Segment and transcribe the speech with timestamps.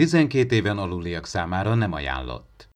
[0.00, 2.68] 12 éven aluliak számára nem ajánlott.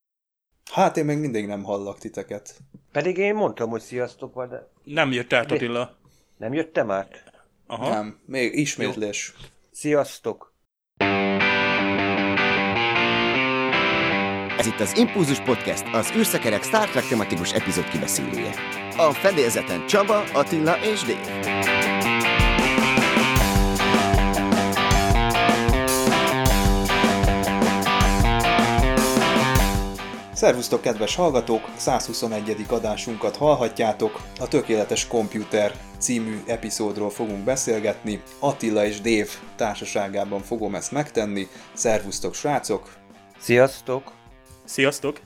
[0.71, 2.57] Hát én még mindig nem hallak titeket.
[2.91, 4.69] Pedig én mondtam, hogy sziasztok, de...
[4.83, 5.97] Nem jött át Attila.
[6.37, 7.23] Nem jöttem át?
[7.67, 7.89] Aha.
[7.89, 9.33] Nem, még ismétlés.
[9.71, 10.53] Sziasztok!
[14.57, 18.53] Ez itt az Impulzus Podcast, az űrszekerek Star Trek tematikus epizód kibeszélője.
[18.97, 21.74] A fedélzeten Csaba, Attila és Dév.
[30.35, 31.69] Szervusztok, kedves hallgatók!
[31.77, 32.65] 121.
[32.69, 34.21] adásunkat hallhatjátok.
[34.39, 38.21] A Tökéletes Komputer című epizódról fogunk beszélgetni.
[38.39, 41.47] Attila és Dév társaságában fogom ezt megtenni.
[41.73, 42.93] Szervusztok, srácok!
[43.37, 44.11] Sziasztok!
[44.65, 45.19] Sziasztok!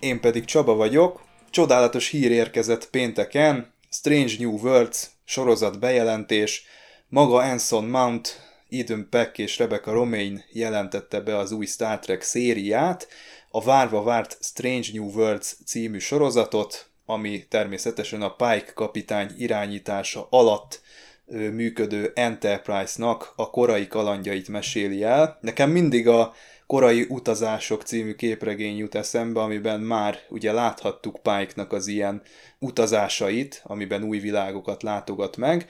[0.00, 1.20] Én pedig Csaba vagyok.
[1.50, 3.72] Csodálatos hír érkezett pénteken.
[3.90, 6.64] Strange New Worlds sorozat bejelentés.
[7.08, 13.08] Maga Anson Mount, Eden Peck és Rebecca Romaine jelentette be az új Star Trek szériát,
[13.52, 20.80] a várva várt Strange New Worlds című sorozatot, ami természetesen a Pike kapitány irányítása alatt
[21.26, 25.38] működő Enterprise-nak a korai kalandjait meséli el.
[25.40, 26.32] Nekem mindig a
[26.66, 32.22] korai utazások című képregény jut eszembe, amiben már ugye láthattuk Pike-nak az ilyen
[32.58, 35.66] utazásait, amiben új világokat látogat meg.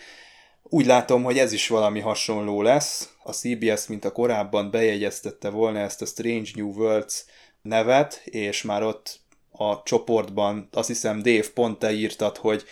[0.63, 3.09] Úgy látom, hogy ez is valami hasonló lesz.
[3.23, 7.25] A CBS, mint a korábban bejegyeztette volna ezt a Strange New Worlds
[7.63, 9.21] nevet, és már ott
[9.53, 12.65] a csoportban azt hiszem Dave pont te írtad, hogy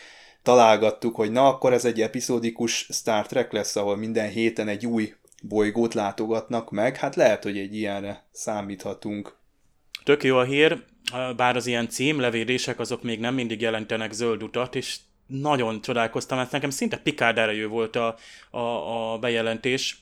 [0.43, 5.15] találgattuk, hogy na akkor ez egy epizódikus Star Trek lesz, ahol minden héten egy új
[5.43, 9.37] bolygót látogatnak meg, hát lehet, hogy egy ilyenre számíthatunk.
[10.05, 10.85] Tök jó a hír,
[11.37, 16.51] bár az ilyen címlevélések azok még nem mindig jelentenek zöld utat, és nagyon csodálkoztam, mert
[16.51, 18.17] nekem szinte Picard erejű volt a,
[18.51, 20.01] a, a bejelentés,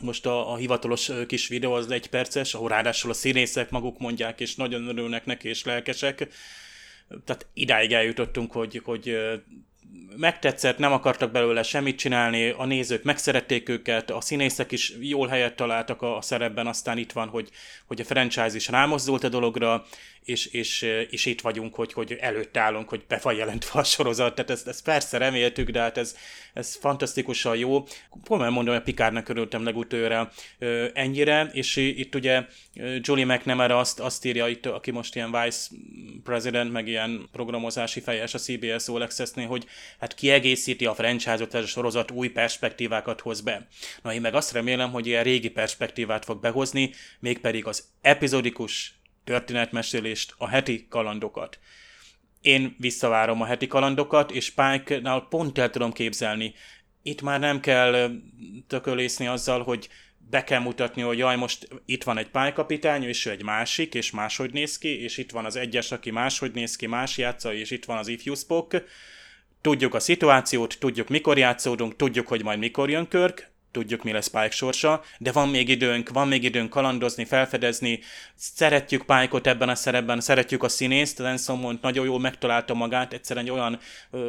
[0.00, 4.40] most a, a hivatalos kis videó az egy perces, ahol ráadásul a színészek maguk mondják,
[4.40, 6.28] és nagyon örülnek neki, és lelkesek.
[7.24, 9.16] Tehát idáig eljutottunk, hogy, hogy
[10.16, 15.56] megtetszett, nem akartak belőle semmit csinálni, a nézők megszerették őket, a színészek is jól helyet
[15.56, 17.48] találtak a, a szerepben, aztán itt van, hogy,
[17.86, 19.84] hogy a franchise is rámozdult a dologra,
[20.24, 23.20] és, és, és itt vagyunk, hogy, hogy előtt állunk, hogy be
[23.72, 26.16] a sorozat, tehát ezt, ezt persze reméltük, de hát ez,
[26.54, 27.84] ez fantasztikusan jó.
[28.24, 30.30] Komolyan mondom, hogy Pikárnak örültem legutőre
[30.92, 32.46] ennyire, és itt ugye
[33.00, 35.68] Julie McNamara azt, azt írja itt, aki most ilyen vice
[36.24, 39.66] president, meg ilyen programozási fejes a CBS All Access-nél, hogy
[39.98, 43.66] hát kiegészíti a franchise-ot, ez a sorozat új perspektívákat hoz be.
[44.02, 46.90] Na én meg azt remélem, hogy ilyen régi perspektívát fog behozni,
[47.20, 48.94] mégpedig az epizodikus
[49.24, 51.58] történetmesélést, a heti kalandokat.
[52.44, 56.54] Én visszavárom a heti kalandokat, és Pike-nál pont el tudom képzelni.
[57.02, 58.10] Itt már nem kell
[58.66, 59.88] tökölészni azzal, hogy
[60.30, 64.10] be kell mutatni, hogy jaj, most itt van egy pálykapitány, és ő egy másik, és
[64.10, 67.70] máshogy néz ki, és itt van az egyes, aki máshogy néz ki, más játsza, és
[67.70, 68.82] itt van az ifjú Spock.
[69.60, 74.26] Tudjuk a szituációt, tudjuk mikor játszódunk, tudjuk, hogy majd mikor jön Körk, tudjuk, mi lesz
[74.26, 78.00] Pike sorsa, de van még időnk, van még időnk kalandozni, felfedezni,
[78.34, 83.44] szeretjük Pike-ot ebben a szerepben, szeretjük a színészt, Lenson mond nagyon jól megtalálta magát, egyszerűen
[83.44, 83.78] egy olyan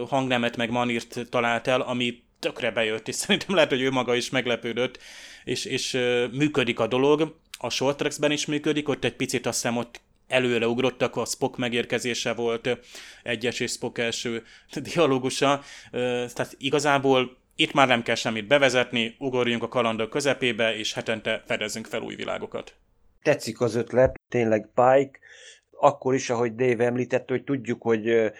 [0.07, 4.29] hangnemet meg manírt talált el, ami tökre bejött, és szerintem lehet, hogy ő maga is
[4.29, 4.99] meglepődött,
[5.43, 5.91] és, és
[6.31, 10.67] működik a dolog, a Short Tracks-ben is működik, ott egy picit azt hiszem ott előre
[10.67, 12.77] ugrottak, a Spock megérkezése volt
[13.23, 14.43] egyes és Spock első
[14.81, 21.43] dialógusa, tehát igazából itt már nem kell semmit bevezetni, ugorjunk a kalandok közepébe, és hetente
[21.45, 22.75] fedezünk fel új világokat.
[23.21, 25.19] Tetszik az ötlet, tényleg Pike,
[25.71, 28.31] akkor is, ahogy Dave említette, hogy tudjuk, hogy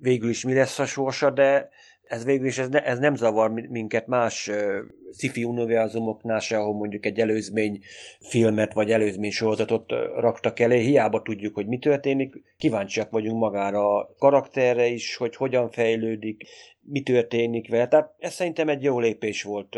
[0.00, 1.68] végül is mi lesz a sorsa, de
[2.08, 4.76] ez végül is ez, ne, ez nem zavar minket más uh,
[5.12, 7.80] sci-fi univerzumoknál se, ahol mondjuk egy előzmény
[8.20, 14.14] filmet vagy előzmény sorozatot raktak elé, hiába tudjuk, hogy mi történik, kíváncsiak vagyunk magára a
[14.18, 16.42] karakterre is, hogy hogyan fejlődik,
[16.80, 19.76] mi történik vele, tehát ez szerintem egy jó lépés volt.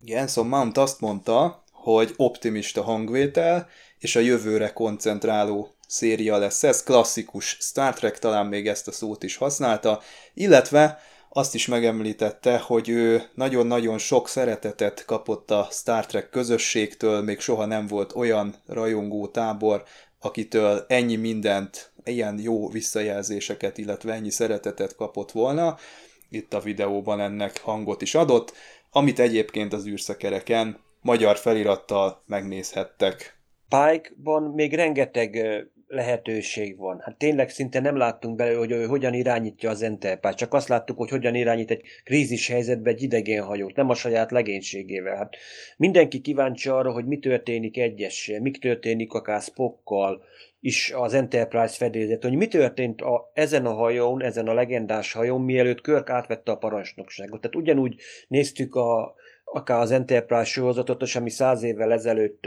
[0.00, 6.62] Jenson Mount azt mondta, hogy optimista hangvétel, és a jövőre koncentráló széria lesz.
[6.62, 10.00] Ez, klasszikus Star Trek, talán még ezt a szót is használta,
[10.34, 10.98] illetve
[11.38, 17.64] azt is megemlítette, hogy ő nagyon-nagyon sok szeretetet kapott a Star Trek közösségtől, még soha
[17.64, 19.82] nem volt olyan rajongó tábor,
[20.20, 25.76] akitől ennyi mindent, ilyen jó visszajelzéseket, illetve ennyi szeretetet kapott volna.
[26.30, 28.52] Itt a videóban ennek hangot is adott,
[28.90, 33.38] amit egyébként az űrszekereken magyar felirattal megnézhettek.
[33.68, 35.38] Pike-ban még rengeteg
[35.88, 37.00] lehetőség van.
[37.00, 40.96] Hát tényleg szinte nem láttunk bele, hogy ő hogyan irányítja az Enterprise, csak azt láttuk,
[40.96, 45.16] hogy hogyan irányít egy krízis helyzetbe egy idegen hajót, nem a saját legénységével.
[45.16, 45.36] Hát
[45.76, 50.22] mindenki kíváncsi arra, hogy mi történik egyessel, mi történik akár Spockkal,
[50.60, 55.40] is az Enterprise fedélzet, hogy mi történt a, ezen a hajón, ezen a legendás hajón,
[55.40, 57.40] mielőtt Körk átvette a parancsnokságot.
[57.40, 59.14] Tehát ugyanúgy néztük a,
[59.44, 62.46] akár az Enterprise sorozatot, ami száz évvel ezelőtt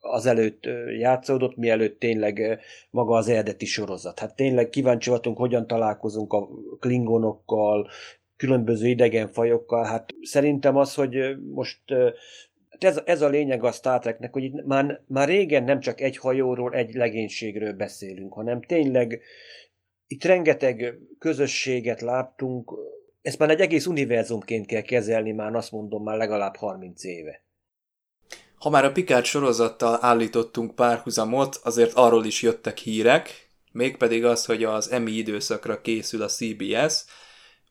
[0.00, 0.64] azelőtt
[0.98, 2.60] játszódott, mielőtt tényleg
[2.90, 4.18] maga az eredeti sorozat.
[4.18, 6.48] Hát tényleg kíváncsi voltunk, hogyan találkozunk a
[6.78, 7.88] klingonokkal,
[8.36, 9.84] különböző idegen fajokkal.
[9.84, 11.80] Hát szerintem az, hogy most
[12.68, 16.00] hát ez, ez a lényeg a Star Treknek, hogy itt már, már régen nem csak
[16.00, 19.20] egy hajóról, egy legénységről beszélünk, hanem tényleg
[20.06, 22.72] itt rengeteg közösséget láttunk,
[23.22, 27.42] ezt már egy egész univerzumként kell kezelni, már azt mondom, már legalább 30 éve.
[28.60, 34.64] Ha már a Picard sorozattal állítottunk párhuzamot, azért arról is jöttek hírek, mégpedig az, hogy
[34.64, 37.04] az Emmy időszakra készül a CBS,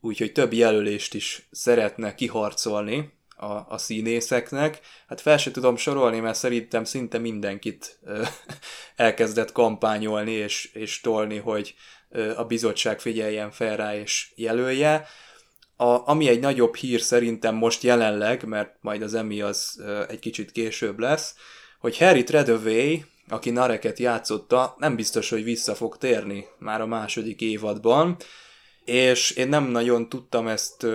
[0.02, 4.80] úgyhogy több jelölést is szeretne kiharcolni a, a színészeknek.
[5.08, 8.24] Hát fel se tudom sorolni, mert szerintem szinte mindenkit ö,
[8.96, 11.76] elkezdett kampányolni és, és tolni, hogy
[12.10, 15.08] ö, a bizottság figyeljen fel rá és jelölje.
[15.82, 20.52] A, ami egy nagyobb hír szerintem most jelenleg, mert majd az Emmy az egy kicsit
[20.52, 21.36] később lesz,
[21.80, 22.98] hogy Harry Treadaway,
[23.30, 28.18] aki Nareket játszotta, nem biztos, hogy vissza fog térni már a második évadban,
[28.86, 30.86] és én nem nagyon tudtam ezt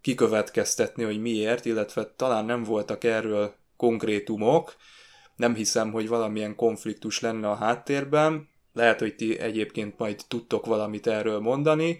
[0.00, 4.76] kikövetkeztetni, hogy miért, illetve talán nem voltak erről konkrétumok,
[5.36, 11.06] nem hiszem, hogy valamilyen konfliktus lenne a háttérben, lehet, hogy ti egyébként majd tudtok valamit
[11.06, 11.98] erről mondani,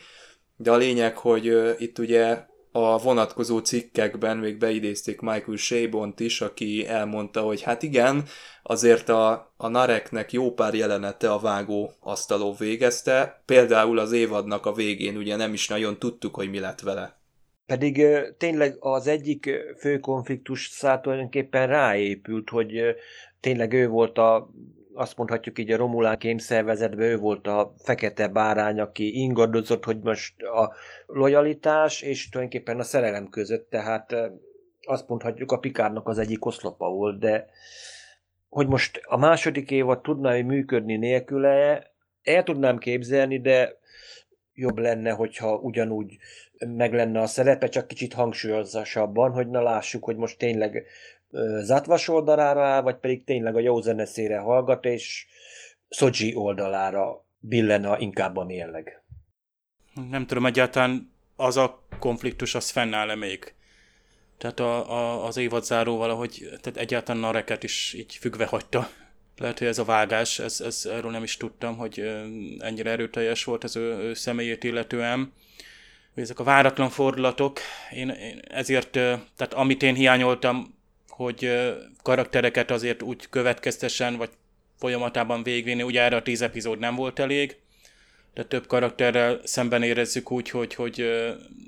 [0.57, 6.87] de a lényeg, hogy itt ugye a vonatkozó cikkekben még beidézték Michael Shabont is, aki
[6.87, 8.25] elmondta, hogy hát igen,
[8.63, 14.73] azért a, a Nareknek jó pár jelenete a vágó asztaló végezte, például az évadnak a
[14.73, 17.21] végén ugye nem is nagyon tudtuk, hogy mi lett vele.
[17.67, 18.07] Pedig
[18.39, 22.81] tényleg az egyik fő konfliktus szállt tulajdonképpen ráépült, hogy
[23.41, 24.51] tényleg ő volt a
[24.97, 30.43] azt mondhatjuk így a Romulán kémszervezetben ő volt a fekete bárány, aki ingadozott, hogy most
[30.43, 30.75] a
[31.07, 34.15] lojalitás és tulajdonképpen a szerelem között, tehát
[34.87, 37.47] azt mondhatjuk a Pikárnak az egyik oszlopa volt, de
[38.49, 41.83] hogy most a második évad tudna hogy működni nélküle,
[42.23, 43.79] el tudnám képzelni, de
[44.55, 46.17] jobb lenne, hogyha ugyanúgy
[46.59, 50.87] meg lenne a szerepe, csak kicsit hangsúlyozásabban, hogy na lássuk, hogy most tényleg
[51.63, 55.27] Zatvas oldalára áll, vagy pedig tényleg a jó zeneszére hallgat, és
[55.89, 59.03] Szodzsi oldalára billene inkább a mérleg.
[60.11, 63.55] Nem tudom, egyáltalán az a konfliktus, az fennáll-e még?
[64.39, 68.89] Tehát a, a, az évadzáró valahogy, tehát egyáltalán Nareket is így függve hagyta.
[69.37, 72.01] Lehet, hogy ez a vágás, ez, ez, erről nem is tudtam, hogy
[72.59, 75.33] ennyire erőteljes volt ez ő, ő személyét illetően.
[76.15, 77.59] Ezek a váratlan fordulatok,
[77.93, 80.76] én, én ezért, tehát amit én hiányoltam
[81.17, 81.51] hogy
[82.03, 84.31] karaktereket azért úgy következtesen, vagy
[84.79, 87.57] folyamatában végvinni, ugye erre a tíz epizód nem volt elég,
[88.35, 91.25] de több karakterrel szemben érezzük úgy, hogy, hogy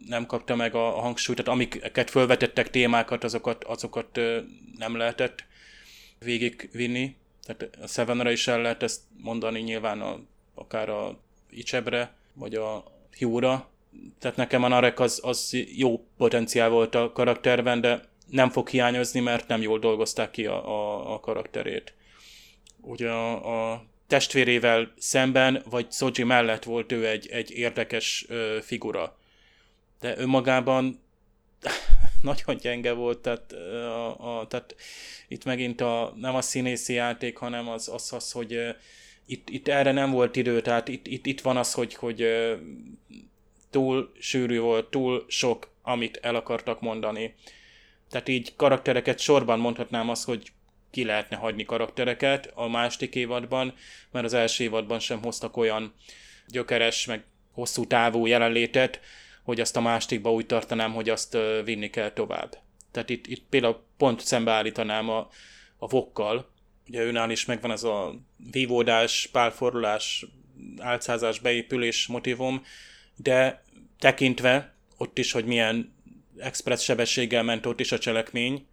[0.09, 4.21] nem kapta meg a hangsúlyt, tehát amiket felvetettek témákat, azokat, azokat
[4.79, 5.45] nem lehetett
[6.19, 7.17] végigvinni.
[7.45, 10.21] Tehát a Sevenre is el lehet ezt mondani nyilván a,
[10.55, 11.19] akár a
[11.51, 12.85] Icsebre, vagy a
[13.19, 13.69] Hugh-ra.
[14.19, 19.21] Tehát nekem a Narek az, az jó potenciál volt a karakterben, de nem fog hiányozni,
[19.21, 21.95] mert nem jól dolgozták ki a, a, a karakterét.
[22.81, 29.19] Ugye a, a testvérével szemben, vagy Soji mellett volt ő egy, egy érdekes ö, figura.
[30.01, 31.01] De önmagában
[32.23, 34.77] nagyon gyenge volt, tehát, a, a, tehát
[35.29, 38.69] itt megint a, nem a színészi játék, hanem az, az, az hogy uh,
[39.27, 42.53] itt, itt erre nem volt idő, tehát itt, itt, itt van az, hogy, hogy uh,
[43.71, 47.35] túl sűrű volt, túl sok, amit el akartak mondani.
[48.11, 50.53] Tehát így karaktereket sorban mondhatnám azt, hogy
[50.91, 53.75] ki lehetne hagyni karaktereket a második évadban,
[54.11, 55.95] mert az első évadban sem hoztak olyan
[56.47, 59.01] gyökeres, meg hosszú távú jelenlétet,
[59.43, 62.59] hogy azt a másodikba úgy tartanám, hogy azt vinni kell tovább.
[62.91, 65.29] Tehát itt, itt például pont szembeállítanám a,
[65.79, 66.51] a vokkal,
[66.89, 68.15] ugye őnál is megvan ez a
[68.51, 70.27] vívódás, pálforulás,
[70.79, 72.63] álcázás, beépülés motivum,
[73.17, 73.63] de
[73.99, 75.97] tekintve ott is, hogy milyen
[76.41, 78.67] express sebességgel ment ott is a cselekmény,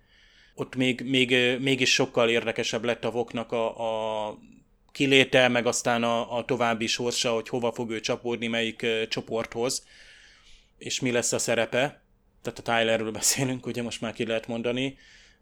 [0.55, 4.37] ott még, még, mégis sokkal érdekesebb lett a Voknak a, a
[4.91, 9.85] kiléte, meg aztán a, a további sorsa, hogy hova fog ő csapódni, melyik uh, csoporthoz,
[10.77, 12.01] és mi lesz a szerepe.
[12.41, 14.97] Tehát a Tylerről beszélünk, ugye most már ki lehet mondani.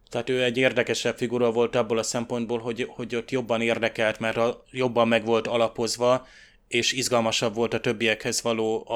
[0.10, 4.38] Tehát ő egy érdekesebb figura volt abból a szempontból, hogy, hogy ott jobban érdekelt, mert
[4.38, 6.28] a, jobban meg volt alapozva,
[6.74, 8.88] és izgalmasabb volt a többiekhez való,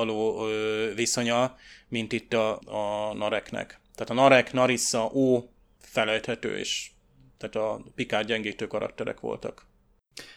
[0.48, 1.55] ö, viszonya,
[1.88, 3.79] mint itt a, a Nareknek.
[3.96, 5.43] Tehát a Narek, Narissa, Ó
[5.81, 6.89] felejthető, és
[7.38, 9.65] tehát a Picard gyengítő karakterek voltak.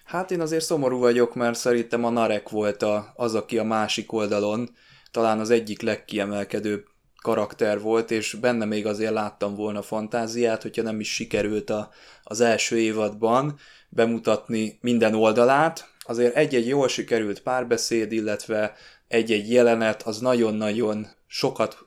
[0.04, 4.12] Hát én azért szomorú vagyok, mert szerintem a Narek volt a, az, aki a másik
[4.12, 4.70] oldalon
[5.10, 6.84] talán az egyik legkiemelkedőbb
[7.22, 11.90] karakter volt, és benne még azért láttam volna fantáziát, hogyha nem is sikerült a,
[12.22, 15.88] az első évadban bemutatni minden oldalát.
[16.10, 18.76] Azért egy-egy jól sikerült párbeszéd, illetve
[19.08, 21.78] egy-egy jelenet, az nagyon-nagyon sokat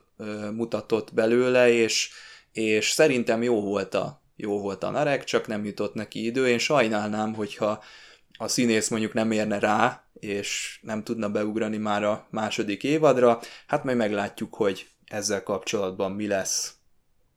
[0.52, 2.10] mutatott belőle, és,
[2.52, 6.48] és szerintem jó volt a, jó volt a Narek, csak nem jutott neki idő.
[6.48, 7.82] Én sajnálnám, hogyha
[8.38, 13.84] a színész mondjuk nem érne rá, és nem tudna beugrani már a második évadra, hát
[13.84, 16.74] majd meglátjuk, hogy ezzel kapcsolatban mi lesz.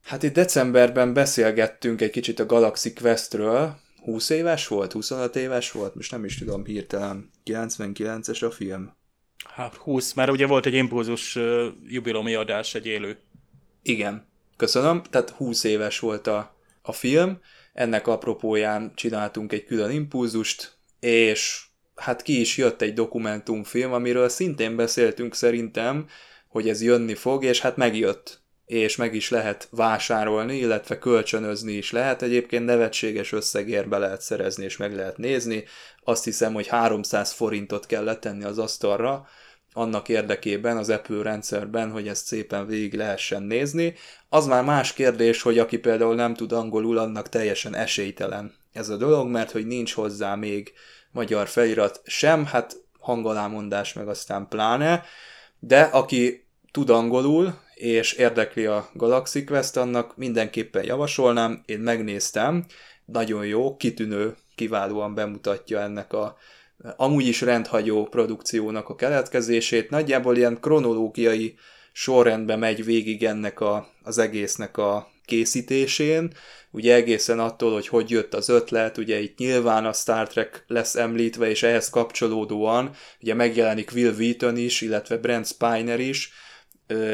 [0.02, 5.94] Hát itt decemberben beszélgettünk egy kicsit a Galaxy Questről, 20 éves volt, 25 éves volt,
[5.94, 8.96] most nem is tudom hirtelen, 99-es a film.
[9.44, 13.18] Hát 20, mert ugye volt egy impulzus uh, jubilomi adás, egy élő.
[13.82, 17.40] Igen, köszönöm, tehát 20 éves volt a, a film,
[17.72, 24.76] ennek apropóján csináltunk egy külön impulzust, és hát ki is jött egy dokumentumfilm, amiről szintén
[24.76, 26.08] beszéltünk szerintem,
[26.48, 31.92] hogy ez jönni fog, és hát megjött és meg is lehet vásárolni, illetve kölcsönözni is
[31.92, 32.22] lehet.
[32.22, 35.64] Egyébként nevetséges összegérbe lehet szerezni, és meg lehet nézni.
[36.04, 39.26] Azt hiszem, hogy 300 forintot kell letenni az asztalra,
[39.72, 43.94] annak érdekében az Apple rendszerben, hogy ezt szépen végig lehessen nézni.
[44.28, 48.96] Az már más kérdés, hogy aki például nem tud angolul, annak teljesen esélytelen ez a
[48.96, 50.72] dolog, mert hogy nincs hozzá még
[51.10, 55.04] magyar felirat sem, hát hangalámondás meg aztán pláne,
[55.58, 62.64] de aki tud angolul, és érdekli a Galaxy Quest, annak mindenképpen javasolnám, én megnéztem,
[63.04, 66.36] nagyon jó, kitűnő, kiválóan bemutatja ennek a
[66.96, 71.54] amúgy is rendhagyó produkciónak a keletkezését, nagyjából ilyen kronológiai
[71.92, 76.32] sorrendben megy végig ennek a, az egésznek a készítésén,
[76.70, 80.94] ugye egészen attól, hogy hogy jött az ötlet, ugye itt nyilván a Star Trek lesz
[80.94, 86.32] említve, és ehhez kapcsolódóan ugye megjelenik Will Wheaton is, illetve Brent Spiner is,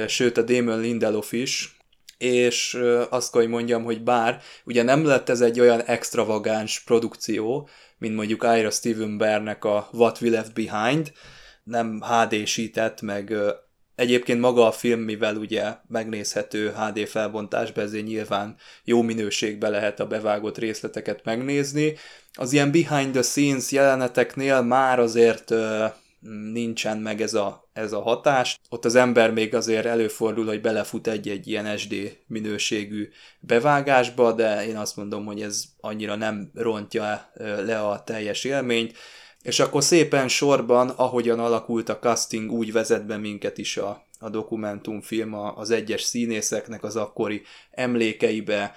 [0.06, 1.76] sőt a Damon Lindelof is,
[2.18, 2.78] és
[3.10, 8.14] azt kell, hogy mondjam, hogy bár ugye nem lett ez egy olyan extravagáns produkció, mint
[8.14, 11.12] mondjuk Ira Steven Bearnek a What We Left Behind,
[11.64, 13.34] nem HD-sített, meg
[13.94, 20.06] egyébként maga a film, mivel ugye megnézhető HD felbontásban, ezért nyilván jó minőségben lehet a
[20.06, 21.94] bevágott részleteket megnézni.
[22.32, 25.54] Az ilyen behind the scenes jeleneteknél már azért
[26.52, 28.60] nincsen meg ez a, ez a hatás.
[28.68, 33.08] Ott az ember még azért előfordul, hogy belefut egy-egy ilyen SD minőségű
[33.40, 37.30] bevágásba, de én azt mondom, hogy ez annyira nem rontja
[37.64, 38.96] le a teljes élményt.
[39.42, 44.28] És akkor szépen sorban, ahogyan alakult a casting, úgy vezet be minket is a, a
[44.28, 48.74] dokumentumfilm az egyes színészeknek az akkori emlékeibe,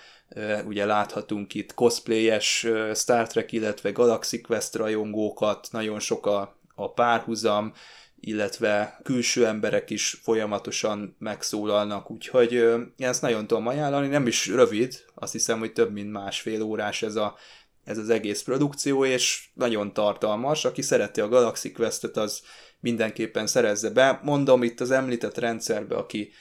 [0.66, 7.74] ugye láthatunk itt cosplayes Star Trek, illetve Galaxy Quest rajongókat, nagyon sok a a párhuzam,
[8.20, 15.06] illetve külső emberek is folyamatosan megszólalnak, úgyhogy én ezt nagyon tudom ajánlani, nem is rövid,
[15.16, 17.36] azt hiszem, hogy több mint másfél órás ez, a,
[17.84, 22.42] ez az egész produkció, és nagyon tartalmas, aki szereti a Galaxy Quest-et, az
[22.80, 24.20] mindenképpen szerezze be.
[24.24, 26.32] Mondom, itt az említett rendszerbe, aki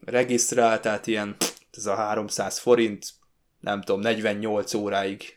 [0.00, 1.36] regisztrál, tehát ilyen
[1.70, 3.06] ez a 300 forint,
[3.60, 5.36] nem tudom, 48 óráig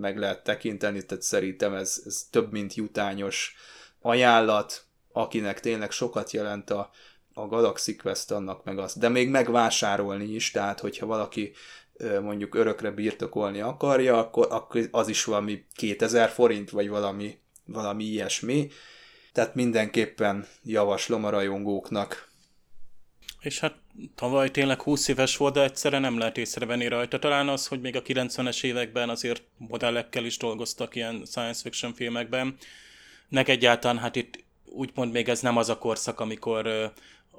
[0.00, 3.54] meg lehet tekinteni, tehát szerintem ez, ez több mint jutányos
[4.04, 6.90] ajánlat, akinek tényleg sokat jelent a,
[7.34, 8.94] a Galaxy Quest, annak meg az.
[8.94, 11.52] De még megvásárolni is, tehát hogyha valaki
[12.22, 18.68] mondjuk örökre birtokolni akarja, akkor, akkor az is valami 2000 forint, vagy valami, valami ilyesmi.
[19.32, 22.28] Tehát mindenképpen javaslom a rajongóknak.
[23.40, 23.74] És hát
[24.14, 27.18] tavaly tényleg 20 éves volt, de egyszerre nem lehet észrevenni rajta.
[27.18, 32.56] Talán az, hogy még a 90-es években azért modellekkel is dolgoztak ilyen science fiction filmekben,
[33.28, 36.92] nek egyáltalán hát itt úgymond még ez nem az a korszak, amikor a,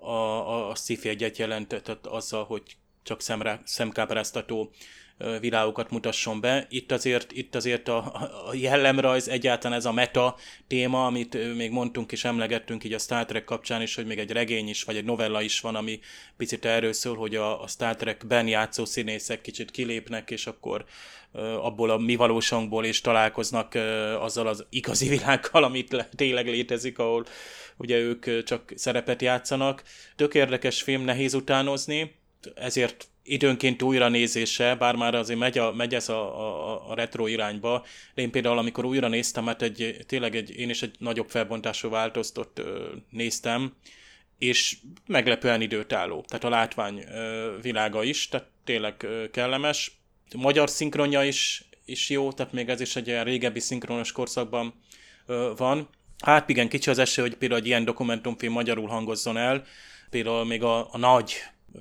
[0.08, 2.64] a, a sci-fi egyet jelentett azzal, hogy
[3.04, 4.72] csak szemre, szemkápráztató
[5.40, 6.66] világokat mutasson be.
[6.70, 7.98] Itt azért, itt azért a,
[8.48, 10.36] a jellemrajz, egyáltalán ez a meta
[10.68, 14.32] téma, amit még mondtunk és emlegettünk így a Star Trek kapcsán is, hogy még egy
[14.32, 16.00] regény is, vagy egy novella is van, ami
[16.38, 20.86] picit erről szól, hogy a, a Star Trek-ben játszó színészek kicsit kilépnek, és akkor
[21.62, 23.76] abból a mi valóságunkból is találkoznak
[24.20, 27.26] azzal az igazi világgal, amit tényleg létezik, ahol
[27.78, 29.84] ugye ők csak szerepet játszanak.
[30.16, 32.16] Tök érdekes film, nehéz utánozni,
[32.56, 37.28] ezért időnként újra nézése, bár már azért megy, a, megy ez a, a, a retro
[37.28, 41.30] irányba, de én például amikor újra néztem, hát egy, tényleg egy, én is egy nagyobb
[41.30, 43.74] felbontású változtot ö, néztem,
[44.38, 44.78] és
[45.08, 47.04] meglepően időtálló, tehát a látvány
[47.62, 49.92] világa is, tehát tényleg kellemes.
[50.32, 54.74] A magyar szinkronja is, is jó, tehát még ez is egy olyan régebbi szinkronos korszakban
[55.58, 55.90] van.
[56.24, 59.64] Hát igen, kicsi az esély, hogy például egy ilyen dokumentumfilm magyarul hangozzon el,
[60.10, 61.34] például még a, a nagy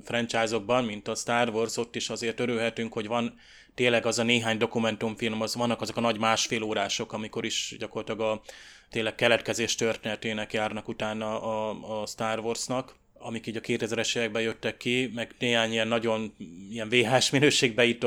[0.03, 3.39] franchise-okban, mint a Star Wars, ott is azért örülhetünk, hogy van
[3.75, 8.21] tényleg az a néhány dokumentumfilm, az vannak azok a nagy másfél órások, amikor is gyakorlatilag
[8.21, 8.41] a
[8.89, 14.77] tényleg keletkezés történetének járnak utána a, a Star Warsnak, amik így a 2000-es években jöttek
[14.77, 16.35] ki, meg néhány ilyen nagyon
[16.69, 18.05] ilyen VHS minőségbe itt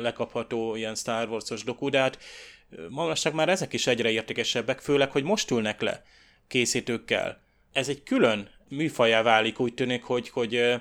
[0.00, 2.18] lekapható ilyen Star Wars-os dokudát.
[2.88, 6.04] Manapság már ezek is egyre értékesebbek, főleg, hogy most ülnek le
[6.48, 7.40] készítőkkel.
[7.72, 10.74] Ez egy külön műfajá válik, úgy tűnik, hogy, hogy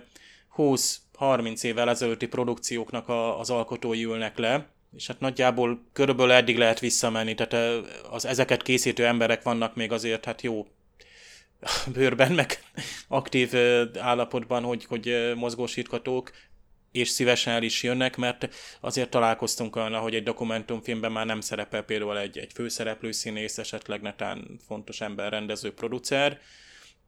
[0.58, 6.80] 20-30 évvel ezelőtti produkcióknak a, az alkotói ülnek le, és hát nagyjából körülbelül eddig lehet
[6.80, 10.68] visszamenni, tehát az ezeket készítő emberek vannak még azért hát jó
[11.94, 12.64] bőrben, meg
[13.08, 13.52] aktív
[14.00, 16.32] állapotban, hogy, hogy mozgósíthatók,
[16.92, 21.84] és szívesen el is jönnek, mert azért találkoztunk olyan, hogy egy dokumentumfilmben már nem szerepel
[21.84, 26.40] például egy, egy főszereplő színész, esetleg netán fontos ember, rendező, producer,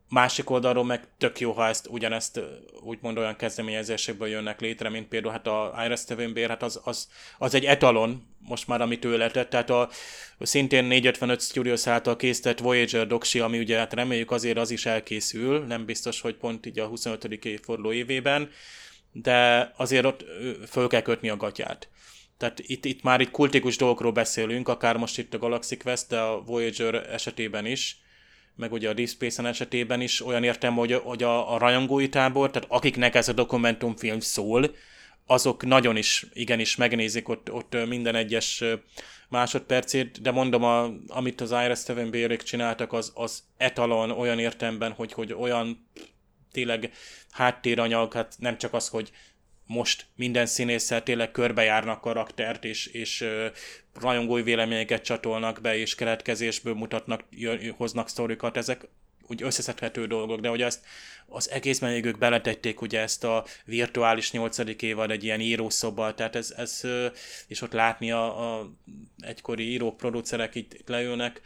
[0.10, 2.42] Másik oldalról meg tök jó, ha ezt ugyanezt
[2.82, 7.10] úgymond olyan kezdeményezésekből jönnek létre, mint például hát a Iris Steven Bear, hát az, az,
[7.38, 9.90] az, egy etalon, most már amit ő letett, tehát a
[10.40, 15.60] szintén 455 Studios által készített Voyager doksi, ami ugye hát reméljük azért az is elkészül,
[15.66, 17.24] nem biztos, hogy pont így a 25.
[17.46, 18.50] évforduló évében,
[19.12, 20.26] de azért ott
[20.70, 21.90] föl kell kötni a gatyát.
[22.38, 26.20] Tehát itt, itt már itt kultikus dolgokról beszélünk, akár most itt a Galaxy Quest, de
[26.20, 27.98] a Voyager esetében is,
[28.58, 32.70] meg ugye a Deep esetében is olyan értem, hogy, hogy a, a rajongói tábor, tehát
[32.72, 34.76] akiknek ez a dokumentumfilm szól,
[35.26, 38.64] azok nagyon is, igenis megnézik ott, ott minden egyes
[39.30, 44.92] másodpercét, de mondom, a, amit az Iris Steven Bérék csináltak, az, az etalon olyan értemben,
[44.92, 45.90] hogy, hogy olyan
[46.52, 46.92] tényleg
[47.32, 49.12] háttéranyag, hát nem csak az, hogy
[49.68, 53.26] most minden színésszel tényleg körbejárnak karaktert, és, és
[53.94, 57.24] rajongói véleményeket csatolnak be, és keletkezésből mutatnak,
[57.78, 58.88] hoznak sztorikat, ezek
[59.28, 60.86] úgy összeszedhető dolgok, de hogy ezt
[61.28, 66.36] az egészben még ők beletették ugye ezt a virtuális nyolcadik évad egy ilyen írószoba, tehát
[66.36, 66.82] ez, ez
[67.48, 68.72] és ott látni a, a
[69.20, 71.42] egykori írók, producerek itt, leülnek,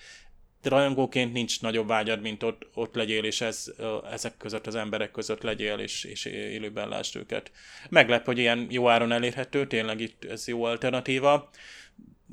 [0.65, 3.71] rajongóként nincs nagyobb vágyad, mint ott, ott legyél, és ez,
[4.11, 7.51] ezek között az emberek között legyél, és, és élőben lásd őket.
[7.89, 11.49] Meglep, hogy ilyen jó áron elérhető, tényleg itt ez jó alternatíva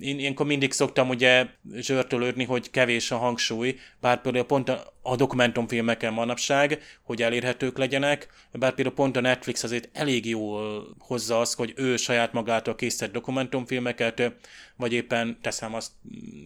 [0.01, 4.69] én ilyenkor mindig szoktam ugye zsörtölődni, hogy kevés a hangsúly, bár például pont
[5.03, 11.41] a, dokumentumfilmeken manapság, hogy elérhetők legyenek, bár például pont a Netflix azért elég jól hozza
[11.41, 14.33] azt, hogy ő saját magától készített dokumentumfilmeket,
[14.77, 15.93] vagy éppen teszem azt,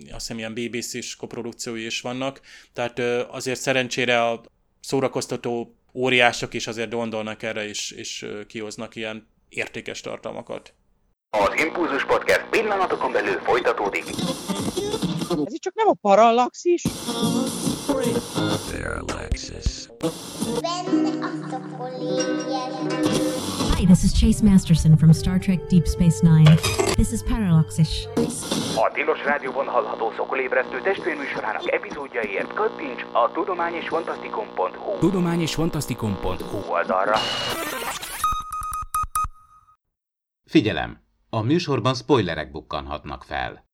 [0.02, 2.40] azt hiszem ilyen BBC-s koprodukciói is vannak,
[2.72, 2.98] tehát
[3.30, 4.42] azért szerencsére a
[4.80, 10.74] szórakoztató óriások is azért gondolnak erre, és, és kihoznak ilyen értékes tartalmakat.
[11.38, 14.04] Az Impulzus Podcast pillanatokon belül folytatódik.
[15.46, 16.82] Ez itt csak nem a parallaxis?
[18.70, 19.88] Parallaxis.
[23.76, 26.54] Hi, this is Chase Masterson from Star Trek Deep Space Nine.
[26.94, 28.06] This is Parallaxis.
[28.76, 37.16] A Tilos Rádióban hallható szokolébresztő testvérműsorának epizódjaiért kattints a tudományosfantasztikum.hu tudományosfantasztikum.hu oldalra.
[40.44, 41.01] Figyelem!
[41.36, 43.64] A műsorban spoilerek bukkanhatnak fel.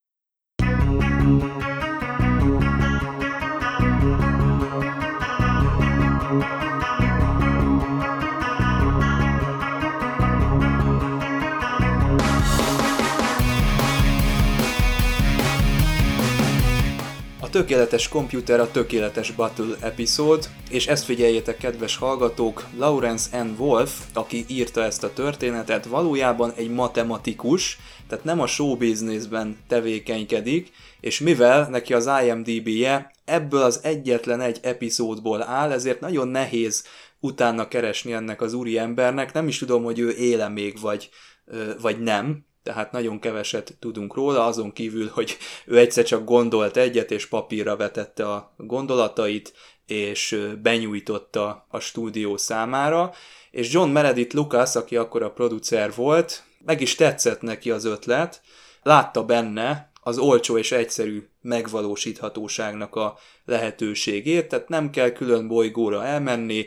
[17.59, 23.55] Tökéletes komputer a tökéletes Battle epizód, és ezt figyeljétek kedves hallgatók, Lawrence N.
[23.59, 30.71] Wolf, aki írta ezt a történetet, valójában egy matematikus, tehát nem a show businessben tevékenykedik,
[31.01, 36.85] és mivel neki az IMDb-je ebből az egyetlen egy epizódból áll, ezért nagyon nehéz
[37.21, 41.09] utána keresni ennek az úri embernek, nem is tudom, hogy ő éle még, vagy,
[41.81, 47.11] vagy nem, tehát nagyon keveset tudunk róla, azon kívül, hogy ő egyszer csak gondolt egyet,
[47.11, 49.53] és papírra vetette a gondolatait,
[49.87, 53.13] és benyújtotta a stúdió számára,
[53.51, 58.43] és John Meredith Lucas, aki akkor a producer volt, meg is tetszett neki az ötlet,
[58.83, 66.67] látta benne az olcsó és egyszerű megvalósíthatóságnak a lehetőségét, tehát nem kell külön bolygóra elmenni,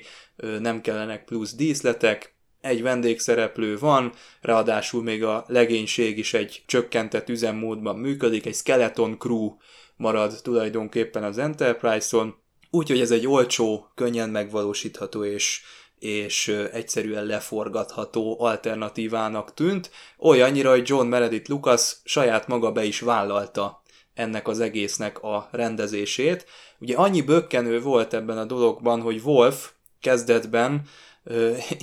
[0.59, 7.95] nem kellenek plusz díszletek, egy vendégszereplő van, ráadásul még a legénység is egy csökkentett üzemmódban
[7.95, 9.55] működik, egy skeleton crew
[9.95, 12.35] marad tulajdonképpen az Enterprise-on,
[12.69, 15.61] úgyhogy ez egy olcsó, könnyen megvalósítható és
[15.99, 23.81] és egyszerűen leforgatható alternatívának tűnt, olyannyira, hogy John Meredith Lucas saját maga be is vállalta
[24.13, 26.45] ennek az egésznek a rendezését.
[26.79, 30.81] Ugye annyi bökkenő volt ebben a dologban, hogy Wolf kezdetben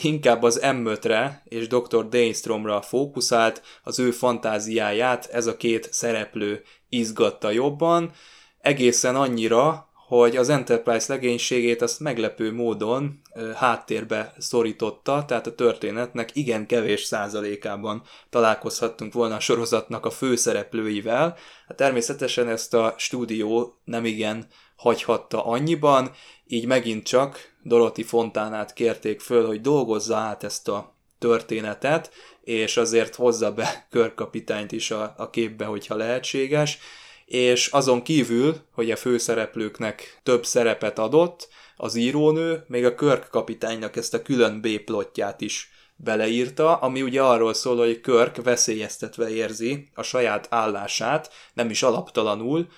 [0.03, 2.09] inkább az M5-re és Dr.
[2.09, 8.13] Dainstromra fókuszált, az ő fantáziáját ez a két szereplő izgatta jobban,
[8.61, 13.21] egészen annyira, hogy az Enterprise legénységét azt meglepő módon
[13.55, 21.37] háttérbe szorította, tehát a történetnek igen kevés százalékában találkozhattunk volna a sorozatnak a főszereplőivel.
[21.67, 24.47] Hát természetesen ezt a stúdió nem igen
[24.77, 26.11] hagyhatta annyiban,
[26.49, 33.15] így megint csak Dorothy Fontánát kérték föl, hogy dolgozza át ezt a történetet, és azért
[33.15, 36.79] hozza be körkapitányt is a, a képbe, hogyha lehetséges,
[37.27, 43.97] és azon kívül, hogy a főszereplőknek több szerepet adott, az írónő még a Körk kapitánynak
[43.97, 50.03] ezt a külön B-plotját is beleírta, ami ugye arról szól, hogy Körk veszélyeztetve érzi a
[50.03, 52.69] saját állását, nem is alaptalanul,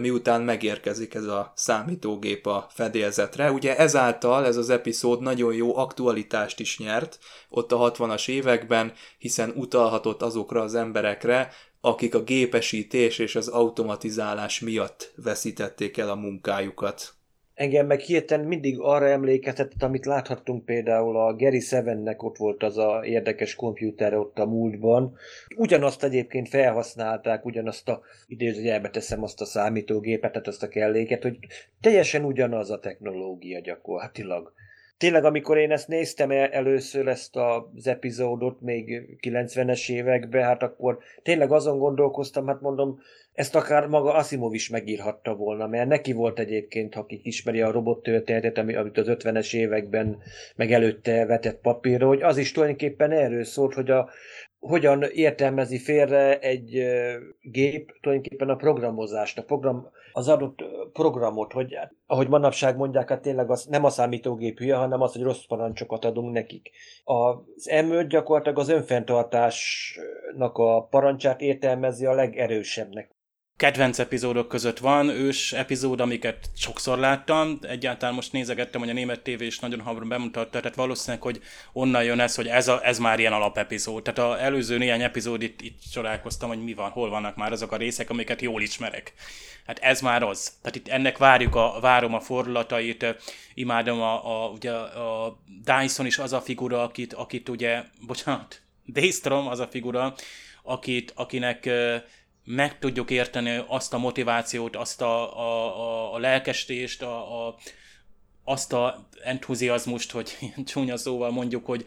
[0.00, 3.50] miután megérkezik ez a számítógép a fedélzetre.
[3.50, 9.52] Ugye ezáltal ez az epizód nagyon jó aktualitást is nyert ott a 60-as években, hiszen
[9.54, 17.14] utalhatott azokra az emberekre, akik a gépesítés és az automatizálás miatt veszítették el a munkájukat.
[17.56, 22.78] Engem meg hirtelen mindig arra emlékeztetett, amit láthattunk például a Gary Sevennek ott volt az
[22.78, 25.16] a érdekes komputer ott a múltban.
[25.56, 31.38] Ugyanazt egyébként felhasználták, ugyanazt a idézőjelbe teszem azt a számítógépet, tehát azt a kelléket, hogy
[31.80, 34.52] teljesen ugyanaz a technológia gyakorlatilag
[34.98, 40.98] tényleg, amikor én ezt néztem el, először ezt az epizódot még 90-es években, hát akkor
[41.22, 42.98] tényleg azon gondolkoztam, hát mondom,
[43.32, 47.70] ezt akár maga Asimov is megírhatta volna, mert neki volt egyébként, ha ki ismeri a
[47.70, 50.18] robot történetet, amit az 50-es években
[50.56, 54.10] meg előtte vetett papírra, hogy az is tulajdonképpen erről szólt, hogy a,
[54.68, 56.84] hogyan értelmezi félre egy
[57.40, 61.76] gép tulajdonképpen a programozást, a program, az adott programot, hogy
[62.06, 66.04] ahogy manapság mondják, hát tényleg az, nem a számítógép hülye, hanem az, hogy rossz parancsokat
[66.04, 66.70] adunk nekik.
[67.04, 73.15] Az m gyakorlatilag az önfenntartásnak a parancsát értelmezi a legerősebbnek
[73.56, 79.20] kedvenc epizódok között van, ős epizód, amiket sokszor láttam, egyáltalán most nézegettem, hogy a német
[79.20, 81.40] tévé is nagyon hamar bemutatta, tehát valószínűleg, hogy
[81.72, 84.02] onnan jön ez, hogy ez, a, ez már ilyen alapepizód.
[84.02, 87.72] Tehát az előző néhány epizód itt, itt csodálkoztam, hogy mi van, hol vannak már azok
[87.72, 89.12] a részek, amiket jól ismerek.
[89.66, 90.52] Hát ez már az.
[90.62, 93.06] Tehát itt ennek várjuk a, várom a fordulatait,
[93.54, 99.48] imádom a, a, ugye a Dyson is az a figura, akit, akit ugye, bocsánat, Daystrom
[99.48, 100.14] az a figura,
[100.62, 101.68] akit, akinek
[102.46, 107.56] meg tudjuk érteni azt a motivációt, azt a, a, a, a lelkestést, a, a,
[108.44, 111.86] azt a entuziasmust, hogy csúnya szóval mondjuk, hogy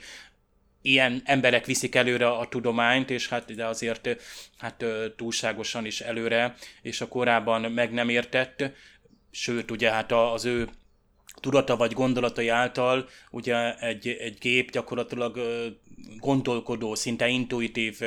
[0.81, 4.09] ilyen emberek viszik előre a tudományt, és hát de azért
[4.57, 8.63] hát túlságosan is előre, és a korábban meg nem értett,
[9.31, 10.69] sőt, ugye hát az ő
[11.39, 15.39] tudata vagy gondolatai által ugye egy, egy gép gyakorlatilag
[16.17, 17.99] gondolkodó, szinte intuitív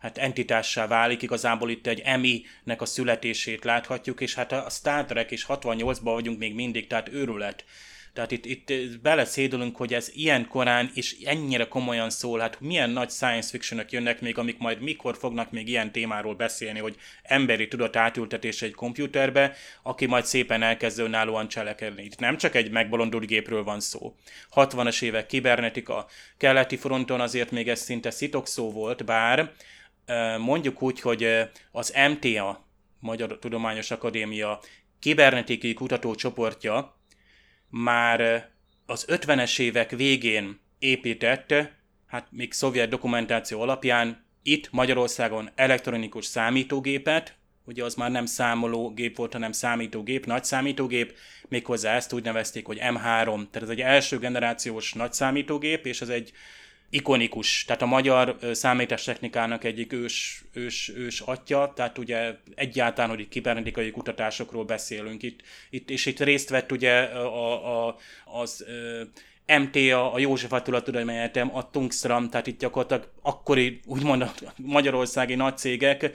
[0.00, 5.30] hát entitássá válik, igazából itt egy EMI-nek a születését láthatjuk, és hát a Star Trek
[5.30, 7.64] és 68-ban vagyunk még mindig, tehát őrület
[8.12, 13.10] tehát itt, itt beleszédülünk, hogy ez ilyen korán és ennyire komolyan szól, hát milyen nagy
[13.10, 17.96] science fiction jönnek még, amik majd mikor fognak még ilyen témáról beszélni, hogy emberi tudat
[17.96, 22.02] átültetése egy komputerbe, aki majd szépen elkezd önállóan cselekedni.
[22.02, 24.14] Itt nem csak egy megbolondult gépről van szó.
[24.54, 28.10] 60-as évek kibernetika, keleti fronton azért még ez szinte
[28.44, 29.52] szó volt, bár
[30.38, 31.28] mondjuk úgy, hogy
[31.70, 32.66] az MTA,
[33.00, 34.60] Magyar Tudományos Akadémia
[34.98, 37.00] kibernetikai kutatócsoportja
[37.72, 38.50] már
[38.86, 41.54] az 50-es évek végén épített,
[42.06, 49.32] hát még szovjet dokumentáció alapján itt Magyarországon elektronikus számítógépet, ugye az már nem számológép volt,
[49.32, 51.14] hanem számítógép, nagy számítógép,
[51.48, 56.08] méghozzá ezt úgy nevezték, hogy M3, tehát ez egy első generációs nagy számítógép, és ez
[56.08, 56.32] egy
[56.92, 63.28] ikonikus, tehát a magyar számítástechnikának egyik ős, ős, ős atya, tehát ugye egyáltalán, hogy itt
[63.28, 68.64] kibernetikai kutatásokról beszélünk itt, itt és itt részt vett ugye a, a, az
[69.46, 75.58] MTA, a József Attila Tudományegyetem, a Tungstram, tehát itt gyakorlatilag akkori, úgymond a magyarországi nagy
[75.58, 76.14] cégek,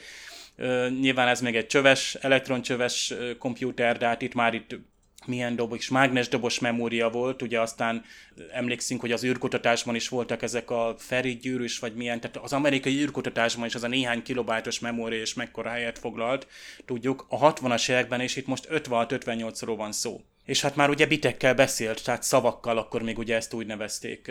[1.00, 4.76] nyilván ez még egy csöves, elektroncsöves komputer, de hát itt már itt
[5.28, 8.04] milyen dobos, mágnes dobos memória volt, ugye aztán
[8.52, 13.02] emlékszünk, hogy az űrkutatásban is voltak ezek a Feri gyűrűs, vagy milyen, tehát az amerikai
[13.02, 16.48] űrkutatásban is az a néhány kilobájtos memória és mekkora helyet foglalt,
[16.86, 20.22] tudjuk, a 60-as években, és itt most 56-58-ról van szó.
[20.46, 24.22] És hát már ugye bitekkel beszélt, tehát szavakkal, akkor még ugye ezt úgy nevezték,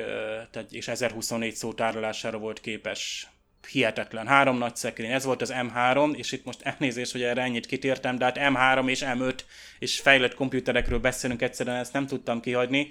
[0.51, 3.29] tehát, és 1024 szó tárolására volt képes
[3.67, 4.27] hihetetlen.
[4.27, 8.19] Három nagy szekrény, ez volt az M3, és itt most elnézést, hogy erre ennyit kitértem,
[8.19, 9.39] de hát M3 és M5
[9.79, 12.89] és fejlett komputerekről beszélünk, egyszerűen ezt nem tudtam kihagyni.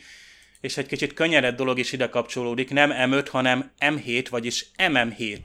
[0.61, 5.39] És egy kicsit könnyedebb dolog is ide kapcsolódik, nem M5, hanem M7, vagyis MM7.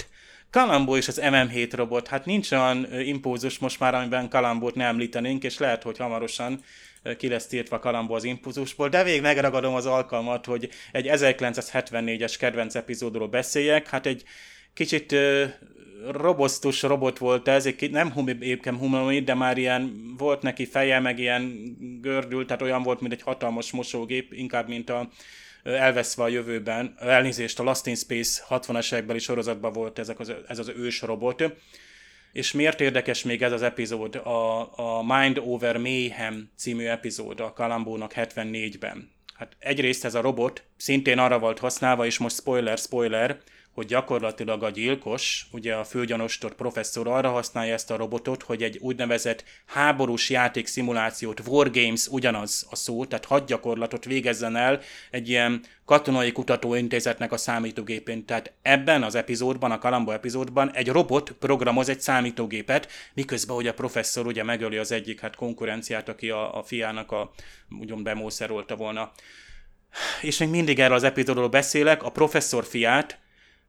[0.51, 5.45] Kalambó is az MM7 robot, hát nincs olyan impulzus most már, amiben Kalambót ne említenénk,
[5.45, 6.61] és lehet, hogy hamarosan
[7.17, 12.75] ki lesz tiltva Kalambó az impulzusból, de végig megragadom az alkalmat, hogy egy 1974-es kedvenc
[12.75, 14.23] epizódról beszéljek, hát egy
[14.75, 15.45] kicsit uh,
[16.11, 21.19] robosztus robot volt ez, egy, nem éppen humanoid, de már ilyen volt neki feje, meg
[21.19, 25.09] ilyen gördült, tehát olyan volt, mint egy hatalmas mosógép, inkább, mint a
[25.63, 30.59] elveszve a jövőben, elnézést a Lost in Space 60-as évekbeli sorozatban volt ezek az, ez
[30.59, 31.45] az ős robot.
[32.33, 34.15] És miért érdekes még ez az epizód?
[34.15, 39.11] A, a Mind Over Mayhem című epizód a Kalambónak 74-ben.
[39.35, 43.39] Hát egyrészt ez a robot szintén arra volt használva, és most spoiler, spoiler,
[43.75, 48.79] hogy gyakorlatilag a gyilkos, ugye a főgyanostort professzor arra használja ezt a robotot, hogy egy
[48.81, 54.81] úgynevezett háborús játék szimulációt, Wargames ugyanaz a szó, tehát hadgyakorlatot végezzen el
[55.11, 58.25] egy ilyen katonai kutatóintézetnek a számítógépén.
[58.25, 63.75] Tehát ebben az epizódban, a Kalamba epizódban egy robot programoz egy számítógépet, miközben hogy a
[63.75, 67.31] professzor ugye megöli az egyik hát konkurenciát, aki a, a fiának a
[67.81, 69.13] ugyan bemószerolta volna.
[70.23, 73.19] És még mindig erről az epizódról beszélek, a professzor fiát,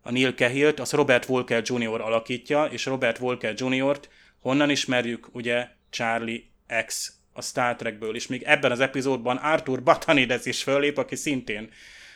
[0.01, 2.01] a Neil Cahill-t, az Robert Walker Jr.
[2.01, 4.09] alakítja, és Robert Walker Jr.-t
[4.41, 6.49] honnan ismerjük, ugye Charlie
[6.85, 11.69] X a Star Trekből, és még ebben az epizódban Arthur Batanides is fölép, aki szintén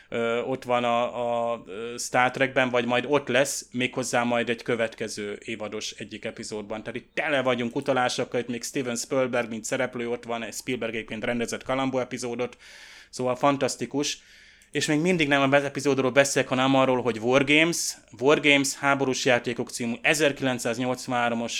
[0.08, 1.64] ö, ott van a, a
[1.98, 6.82] Star Trekben, vagy majd ott lesz, méghozzá majd egy következő évados egyik epizódban.
[6.82, 11.24] Tehát itt tele vagyunk utalásokkal, itt még Steven Spielberg, mint szereplő ott van, Spielberg egyébként
[11.24, 12.56] rendezett Kalambó epizódot,
[13.10, 14.18] szóval fantasztikus
[14.76, 19.94] és még mindig nem a epizódról beszélek, hanem arról, hogy Wargames, Wargames háborús játékok című
[20.02, 21.52] 1983-os,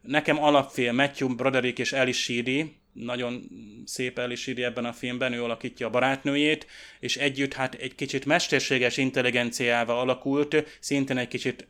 [0.00, 3.42] nekem alapfél Matthew Broderick és Ellie Sheedy, nagyon
[3.84, 6.66] szép Ellie ebben a filmben, ő alakítja a barátnőjét,
[7.00, 11.68] és együtt hát egy kicsit mesterséges intelligenciával alakult, szintén egy kicsit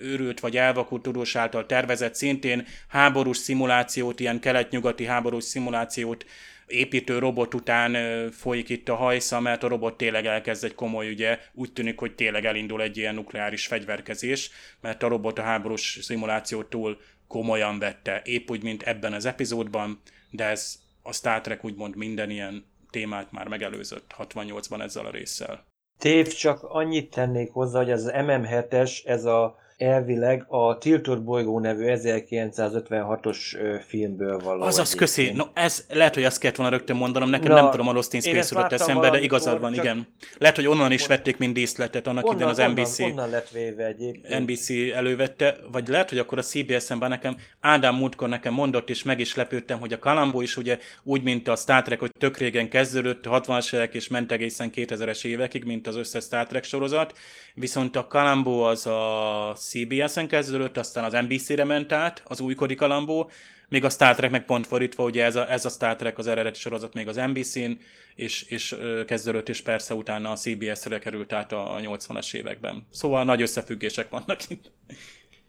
[0.00, 6.26] őrült vagy elvakult tudós által tervezett, szintén háborús szimulációt, ilyen kelet-nyugati háborús szimulációt
[6.66, 11.38] építő robot után folyik itt a hajsza, mert a robot tényleg elkezd egy komoly, ugye
[11.52, 14.50] úgy tűnik, hogy tényleg elindul egy ilyen nukleáris fegyverkezés,
[14.80, 16.98] mert a robot a háborús szimulációt túl
[17.28, 20.00] komolyan vette, épp úgy, mint ebben az epizódban,
[20.30, 25.64] de ez a Star Trek úgymond minden ilyen témát már megelőzött 68-ban ezzel a résszel.
[25.98, 31.84] Tév, csak annyit tennék hozzá, hogy az MM7-es, ez a elvileg a Tilted bolygó nevű
[31.86, 33.38] 1956-os
[33.86, 34.62] filmből való.
[34.62, 35.30] Azaz, köszi.
[35.30, 38.12] No, ez lehet, hogy azt kellett volna rögtön mondanom, nekem Na, nem tudom, a Lost
[38.12, 40.06] in Space jutott eszembe, de igazad van, igen.
[40.38, 42.98] Lehet, hogy onnan is vették, mint díszletet, annak onnan, idején az NBC.
[42.98, 44.40] Onnan, onnan lett véve egyébként.
[44.40, 49.20] NBC elővette, vagy lehet, hogy akkor a CBS-en nekem, Ádám múltkor nekem mondott, és meg
[49.20, 52.68] is lepődtem, hogy a Kalambó is ugye úgy, mint a Star Trek, hogy tök régen
[52.68, 57.18] kezdődött, 60-as évek és ment egészen 2000-es évekig, mint az összes Star Trek sorozat,
[57.54, 63.30] viszont a Kalambó az a CBS-en kezdődött, aztán az NBC-re ment át, az újkori Kalambó,
[63.68, 66.26] még a Star Trek meg pont fordítva, ugye ez a, ez a Star Trek, az
[66.26, 67.70] eredeti sorozat még az NBC-n,
[68.14, 68.76] és, és
[69.06, 72.86] kezdődött, és persze utána a CBS-re került át a, a 80-as években.
[72.90, 74.70] Szóval nagy összefüggések vannak itt.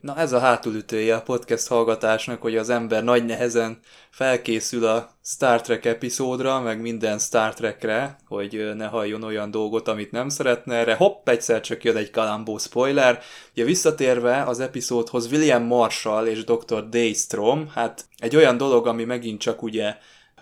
[0.08, 5.62] Na ez a hátulütője a podcast hallgatásnak, hogy az ember nagy nehezen felkészül a Star
[5.62, 10.96] Trek epizódra, meg minden Star Trekre, hogy ne halljon olyan dolgot, amit nem szeretne erre.
[10.96, 13.22] Hopp, egyszer csak jön egy kalambó spoiler.
[13.52, 16.90] Ugye visszatérve az epizódhoz William Marshall és Dr.
[16.90, 19.96] Daystrom, hát egy olyan dolog, ami megint csak ugye,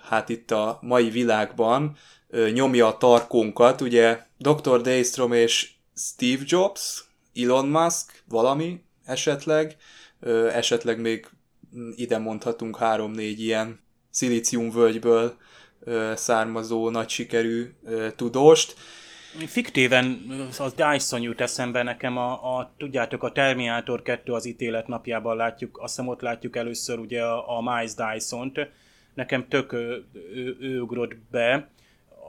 [0.10, 1.96] hát itt a mai világban
[2.54, 4.82] nyomja a tarkónkat, ugye Dr.
[4.82, 7.04] Daystrom és Steve Jobs,
[7.36, 9.76] Elon Musk, valami, esetleg,
[10.54, 11.28] esetleg még
[11.96, 15.38] ide mondhatunk három-négy ilyen szilíciumvölgyből
[16.16, 17.74] származó nagy sikerű
[18.16, 18.76] tudóst.
[19.46, 20.26] Fiktíven
[20.58, 25.78] az Dyson jut eszembe nekem, a, a, tudjátok, a Terminator 2 az ítélet napjában látjuk,
[25.78, 28.60] azt hiszem ott látjuk először ugye a, a Miles Dyson-t,
[29.14, 31.70] nekem tök ő, ő, ő ugrott be,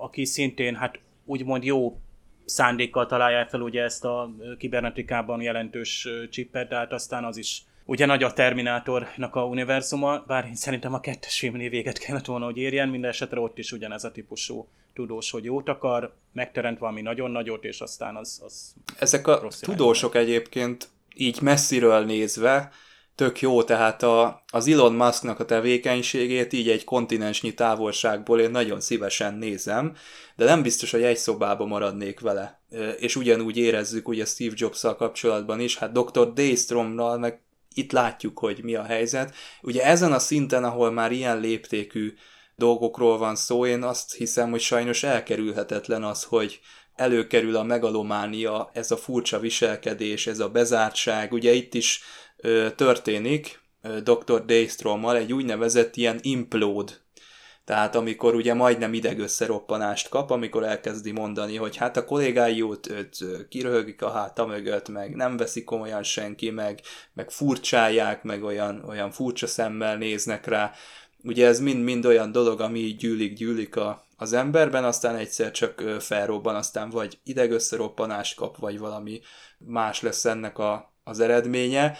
[0.00, 2.00] aki szintén hát úgymond jó
[2.46, 8.06] szándékkal találják fel ugye ezt a kibernetikában jelentős csippet, de hát aztán az is ugye
[8.06, 12.56] nagy a Terminátornak a univerzuma, bár én szerintem a kettes filmnél véget kellett volna, hogy
[12.56, 17.30] érjen, minden esetre ott is ugyanez a típusú tudós, hogy jót akar, megteremt valami nagyon
[17.30, 22.70] nagyot, és aztán az, az Ezek a tudósok egyébként így messziről nézve
[23.16, 28.80] tök jó, tehát a, az Elon Musknak a tevékenységét így egy kontinensnyi távolságból én nagyon
[28.80, 29.96] szívesen nézem,
[30.36, 32.60] de nem biztos, hogy egy szobába maradnék vele.
[32.98, 36.32] És ugyanúgy érezzük ugye Steve jobs kapcsolatban is, hát Dr.
[36.32, 37.40] Daystromnal meg
[37.74, 39.34] itt látjuk, hogy mi a helyzet.
[39.62, 42.14] Ugye ezen a szinten, ahol már ilyen léptékű
[42.56, 46.60] dolgokról van szó, én azt hiszem, hogy sajnos elkerülhetetlen az, hogy
[46.94, 51.32] előkerül a megalománia, ez a furcsa viselkedés, ez a bezártság.
[51.32, 52.00] Ugye itt is
[52.74, 53.60] történik
[54.02, 54.44] Dr.
[54.44, 56.92] Daystrommal egy úgynevezett ilyen implode
[57.66, 63.48] tehát amikor ugye majdnem idegösszeroppanást kap, amikor elkezdi mondani, hogy hát a kollégái őt, őt
[63.48, 66.80] kiröhögik a háta mögött, meg nem veszi komolyan senki, meg,
[67.12, 70.72] meg furcsálják, meg olyan, olyan furcsa szemmel néznek rá.
[71.22, 76.54] Ugye ez mind-mind olyan dolog, ami így gyűlik-gyűlik a, az emberben, aztán egyszer csak felrobban,
[76.54, 79.20] aztán vagy idegösszeroppanást kap, vagy valami
[79.58, 81.98] más lesz ennek a, az eredménye.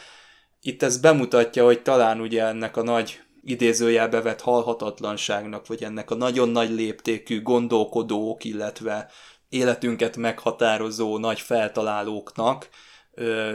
[0.66, 6.14] Itt ez bemutatja, hogy talán ugye ennek a nagy idézőjelbe vett halhatatlanságnak, vagy ennek a
[6.14, 9.10] nagyon nagy léptékű gondolkodók, illetve
[9.48, 12.68] életünket meghatározó nagy feltalálóknak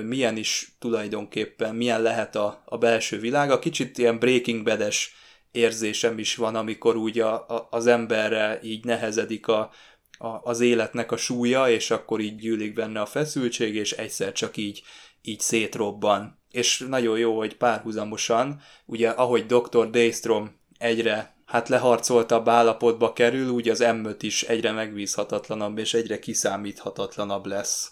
[0.03, 3.59] milyen is tulajdonképpen, milyen lehet a, a belső világa.
[3.59, 5.15] Kicsit ilyen Breaking Bad-es
[5.51, 9.71] érzésem is van, amikor úgy a, a, az emberre így nehezedik a,
[10.17, 14.57] a, az életnek a súlya, és akkor így gyűlik benne a feszültség, és egyszer csak
[14.57, 14.83] így,
[15.21, 16.39] így szétrobban.
[16.51, 19.89] És nagyon jó, hogy párhuzamosan, ugye ahogy Dr.
[19.89, 27.45] Daystrom egyre hát leharcoltabb állapotba kerül, úgy az m is egyre megbízhatatlanabb és egyre kiszámíthatatlanabb
[27.45, 27.91] lesz.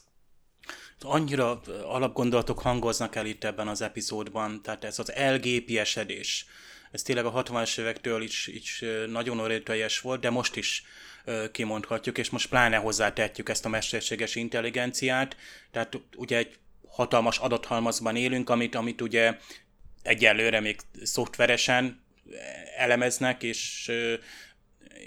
[1.01, 6.45] Annyira alapgondolatok hangoznak el itt ebben az epizódban, tehát ez az elgépiesedés.
[6.91, 10.83] Ez tényleg a 60-as évektől is, is nagyon erőteljes volt, de most is
[11.51, 15.35] kimondhatjuk, és most pláne hozzátehetjük ezt a mesterséges intelligenciát.
[15.71, 16.57] Tehát ugye egy
[16.99, 19.37] hatalmas adathalmazban élünk, amit, amit ugye
[20.01, 22.03] egyelőre még szoftveresen
[22.77, 23.91] elemeznek, és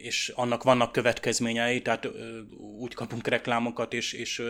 [0.03, 2.09] és annak vannak következményei, tehát
[2.79, 4.43] úgy kapunk reklámokat, és, és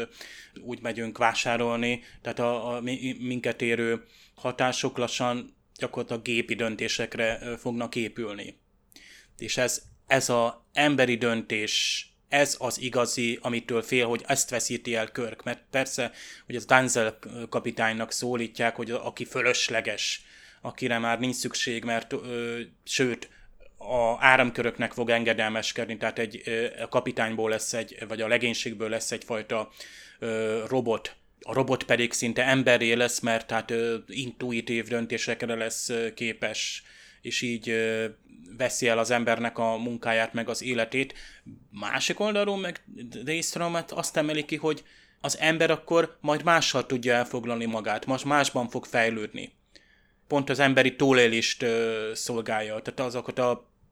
[0.61, 7.97] úgy megyünk vásárolni, tehát a, a mi- minket érő hatások lassan gyakorlatilag gépi döntésekre fognak
[7.97, 8.61] épülni.
[9.39, 15.07] És ez, ez a emberi döntés, ez az igazi, amitől fél, hogy ezt veszíti el
[15.07, 16.13] Körk, mert persze,
[16.47, 17.19] hogy az Danzel
[17.49, 20.25] kapitánynak szólítják, hogy aki fölösleges,
[20.61, 23.29] akire már nincs szükség, mert ö, sőt,
[23.77, 26.43] a áramköröknek fog engedelmeskedni, tehát egy
[26.83, 29.71] a kapitányból lesz egy, vagy a legénységből lesz egyfajta
[30.19, 36.83] ö, robot, a robot pedig szinte emberré lesz, mert tehát ö, intuitív döntésekre lesz képes,
[37.23, 37.75] és így
[38.57, 41.15] veszi el az embernek a munkáját, meg az életét.
[41.71, 42.85] Másik oldalról meg
[43.25, 44.85] Daystromet azt emeli ki, hogy
[45.21, 49.53] az ember akkor majd mással tudja elfoglalni magát, most másban fog fejlődni
[50.33, 53.51] pont az emberi túlélést ö, szolgálja, tehát azokat a,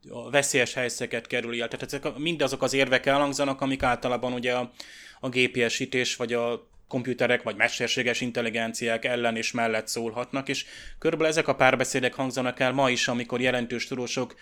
[0.09, 1.69] a veszélyes helyzeteket kerüli el.
[1.69, 4.73] Tehát ezek mindazok az érvek elhangzanak, amik általában ugye a,
[5.21, 10.65] a gépiesítés, vagy a komputerek, vagy mesterséges intelligenciák ellen és mellett szólhatnak, és
[10.99, 14.35] körülbelül ezek a párbeszédek hangzanak el ma is, amikor jelentős tudósok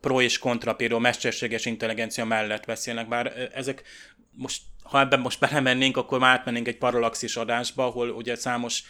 [0.00, 3.82] pro és kontra például mesterséges intelligencia mellett beszélnek, bár ezek
[4.30, 8.82] most, ha ebben most belemennénk, akkor már átmennénk egy paralaxis adásba, ahol ugye számos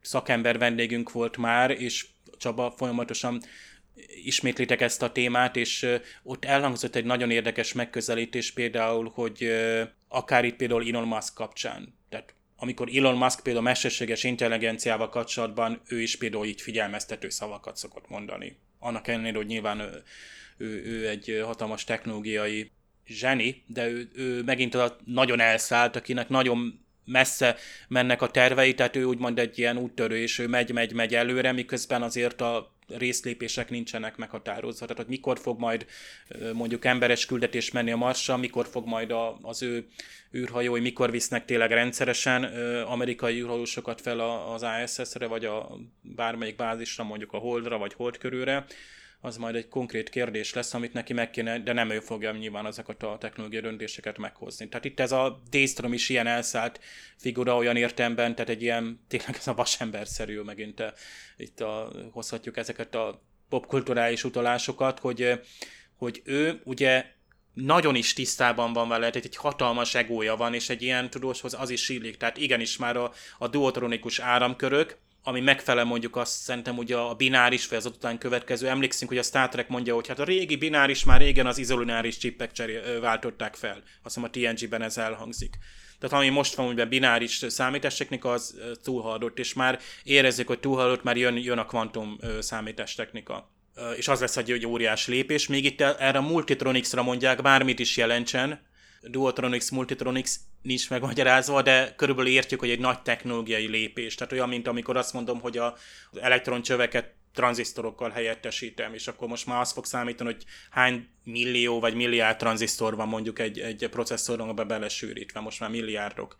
[0.00, 2.06] szakember vendégünk volt már, és
[2.38, 3.40] Csaba folyamatosan
[4.24, 5.86] ismétlitek ezt a témát, és
[6.22, 9.50] ott elhangzott egy nagyon érdekes megközelítés például, hogy
[10.08, 11.94] akár itt például Elon Musk kapcsán.
[12.56, 18.56] Amikor Elon Musk például mesterséges intelligenciával kapcsolatban, ő is például így figyelmeztető szavakat szokott mondani.
[18.78, 20.02] Annak ellenére, hogy nyilván ő,
[20.56, 22.70] ő, ő egy hatalmas technológiai
[23.06, 27.56] zseni, de ő, ő megint a nagyon elszállt, akinek nagyon messze
[27.88, 31.52] mennek a tervei, tehát ő úgymond egy ilyen úttörő, és ő megy, megy, megy előre,
[31.52, 34.86] miközben azért a részlépések nincsenek meghatározva.
[34.86, 35.86] Tehát, hogy mikor fog majd
[36.52, 39.86] mondjuk emberes küldetés menni a Marsra, mikor fog majd a, az ő
[40.34, 42.44] űrhajói, mikor visznek tényleg rendszeresen
[42.82, 44.20] amerikai űrhajósokat fel
[44.54, 48.66] az ISS-re, vagy a bármelyik bázisra, mondjuk a Holdra, vagy Hold körülre,
[49.20, 52.66] az majd egy konkrét kérdés lesz, amit neki meg kéne, de nem ő fogja nyilván
[52.66, 54.68] ezeket a technológiai döntéseket meghozni.
[54.68, 56.80] Tehát itt ez a Daystrom is ilyen elszállt
[57.16, 60.92] figura olyan értemben, tehát egy ilyen, tényleg ez a vasemberszerű megint a,
[61.36, 65.40] itt a, hozhatjuk ezeket a popkulturális utalásokat, hogy,
[65.96, 67.04] hogy ő ugye
[67.52, 71.70] nagyon is tisztában van vele, tehát egy hatalmas egója van, és egy ilyen tudóshoz az
[71.70, 72.16] is illik.
[72.16, 74.98] Tehát igenis már a, a duotronikus áramkörök,
[75.28, 78.68] ami megfelel mondjuk azt szerintem ugye a bináris, vagy az után következő.
[78.68, 82.16] Emlékszünk, hogy a Star Trek mondja, hogy hát a régi bináris már régen az izolináris
[82.16, 83.82] csippek cseré, váltották fel.
[84.02, 85.58] Azt hiszem a TNG-ben ez elhangzik.
[85.98, 91.16] Tehát ami most van, hogy bináris számítástechnika, az túlhaladott, és már érezzük, hogy túlhaladott, már
[91.16, 93.50] jön, jön a kvantum számítástechnika.
[93.96, 95.46] És az lesz egy, egy óriás lépés.
[95.46, 98.60] Még itt erre a Multitronics-ra mondják, bármit is jelentsen,
[99.08, 100.30] Duotronics, Multitronics
[100.62, 104.14] nincs megmagyarázva, de körülbelül értjük, hogy egy nagy technológiai lépés.
[104.14, 105.76] Tehát olyan, mint amikor azt mondom, hogy a,
[106.20, 112.38] elektroncsöveket tranzisztorokkal helyettesítem, és akkor most már azt fog számítani, hogy hány millió vagy milliárd
[112.38, 116.36] tranzisztor van mondjuk egy, egy processzoron belesűrítve, most már milliárdok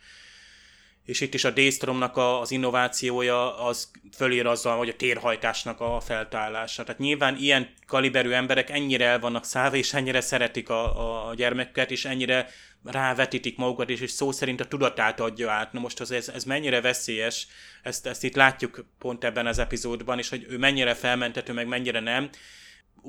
[1.07, 6.85] és itt is a Daystromnak az innovációja az fölír azzal, hogy a térhajtásnak a feltállása.
[6.85, 11.91] Tehát nyilván ilyen kaliberű emberek ennyire el vannak szállva, és ennyire szeretik a, a gyermekeket,
[11.91, 12.49] és ennyire
[12.85, 15.73] rávetítik magukat, és, és szó szerint a tudatát adja át.
[15.73, 17.47] Na most az, ez, ez mennyire veszélyes,
[17.83, 22.01] ezt, ezt itt látjuk pont ebben az epizódban, és hogy ő mennyire felmentető, meg mennyire
[22.01, 22.31] nem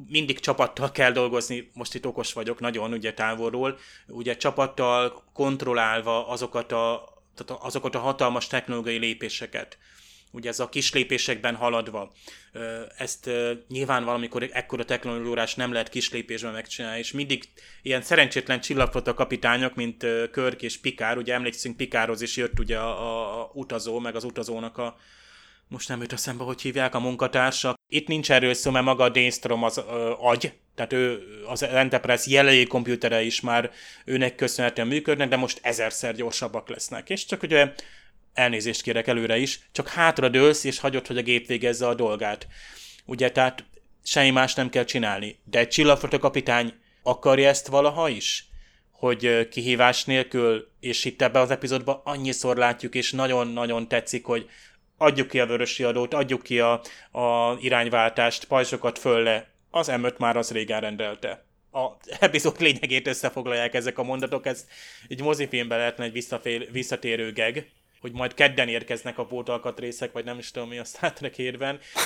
[0.07, 3.77] mindig csapattal kell dolgozni, most itt okos vagyok nagyon, ugye távolról,
[4.07, 9.77] ugye csapattal kontrollálva azokat a, tehát azokat a hatalmas technológiai lépéseket,
[10.31, 12.11] ugye ez a kis lépésekben haladva.
[12.97, 13.29] Ezt
[13.67, 17.43] nyilván valamikor ekkora technológiórás nem lehet kis lépésben megcsinálni, és mindig
[17.81, 23.41] ilyen szerencsétlen csillagflotta kapitányok, mint Körk és Pikár, ugye emlékszünk Pikárhoz is jött ugye a,
[23.41, 24.97] a utazó, meg az utazónak a
[25.67, 27.75] most nem jut eszembe, hogy hívják a munkatársak.
[27.87, 32.23] Itt nincs erről szó, mert maga a Dainstrom az ö, agy, tehát ő, az Enterprise
[32.27, 33.71] jelenlegi komputere is már
[34.05, 37.09] őnek köszönhetően működnek, de most ezerszer gyorsabbak lesznek.
[37.09, 37.73] És csak ugye
[38.33, 42.47] elnézést kérek előre is, csak hátra dőlsz, és hagyod, hogy a gép végezze a dolgát.
[43.05, 43.65] Ugye, tehát
[44.03, 45.39] semmi más nem kell csinálni.
[45.43, 48.45] De egy csillagfotó kapitány akarja ezt valaha is?
[48.91, 54.49] Hogy kihívás nélkül, és itt ebben az epizódban annyiszor látjuk, és nagyon-nagyon tetszik, hogy
[54.97, 56.81] adjuk ki a vörösi adót, adjuk ki a,
[57.11, 59.29] a irányváltást, pajzsokat föl
[59.71, 61.45] az m már az régen rendelte.
[61.71, 61.87] A
[62.19, 64.67] epizód lényegét összefoglalják ezek a mondatok, ez
[65.07, 67.71] egy mozifilmben lehetne egy visszafél, visszatérő geg,
[68.01, 71.35] hogy majd kedden érkeznek a pótalkatrészek, vagy nem is tudom mi a Star Trek.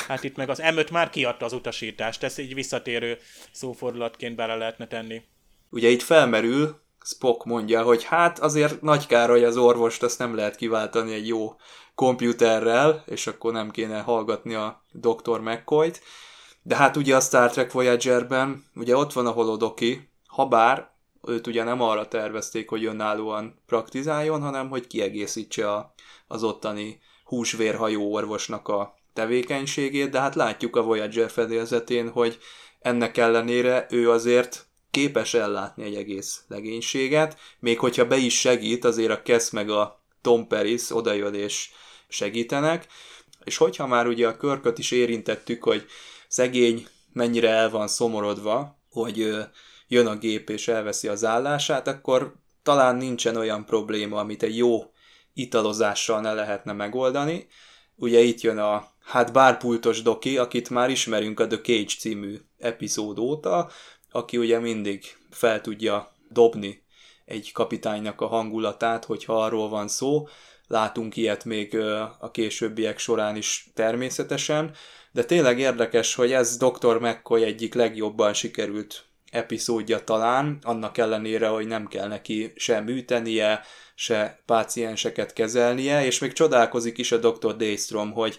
[0.08, 3.18] Hát itt meg az m már kiadta az utasítást, ezt egy visszatérő
[3.52, 5.22] szófordulatként bele lehetne tenni.
[5.70, 10.36] Ugye itt felmerül, Spock mondja, hogy hát azért nagy kár, hogy az orvost azt nem
[10.36, 11.56] lehet kiváltani egy jó
[11.96, 15.40] komputerrel, és akkor nem kéne hallgatni a Dr.
[15.40, 16.02] McCoy-t.
[16.64, 20.90] De hát ugye a Star Trek Voyager-ben ugye ott van a holodoki, ha bár
[21.28, 25.94] őt ugye nem arra tervezték, hogy önállóan praktizáljon, hanem hogy kiegészítse a,
[26.28, 32.38] az ottani húsvérhajó orvosnak a tevékenységét, de hát látjuk a Voyager fedélzetén, hogy
[32.80, 39.12] ennek ellenére ő azért képes ellátni egy egész legénységet, még hogyha be is segít, azért
[39.12, 41.70] a Kesz meg a Tom Paris odajön és
[42.08, 42.88] segítenek,
[43.44, 45.86] és hogyha már ugye a körköt is érintettük, hogy
[46.28, 49.36] szegény mennyire el van szomorodva, hogy
[49.88, 52.34] jön a gép és elveszi az állását, akkor
[52.64, 54.92] talán nincsen olyan probléma, amit egy jó
[55.34, 57.48] italozással ne lehetne megoldani.
[57.96, 63.20] Ugye itt jön a hát bárpultos doki, akit már ismerünk a The Cage című epizód
[63.20, 63.70] óta,
[64.12, 66.84] aki ugye mindig fel tudja dobni
[67.26, 70.28] egy kapitánynak a hangulatát, hogyha arról van szó.
[70.68, 71.78] Látunk ilyet még
[72.20, 74.76] a későbbiek során is természetesen,
[75.12, 77.00] de tényleg érdekes, hogy ez Dr.
[77.00, 83.64] McCoy egyik legjobban sikerült epizódja talán, annak ellenére, hogy nem kell neki se műtenie,
[83.96, 87.56] se pácienseket kezelnie, és még csodálkozik is a Dr.
[87.56, 88.38] Daystrom, hogy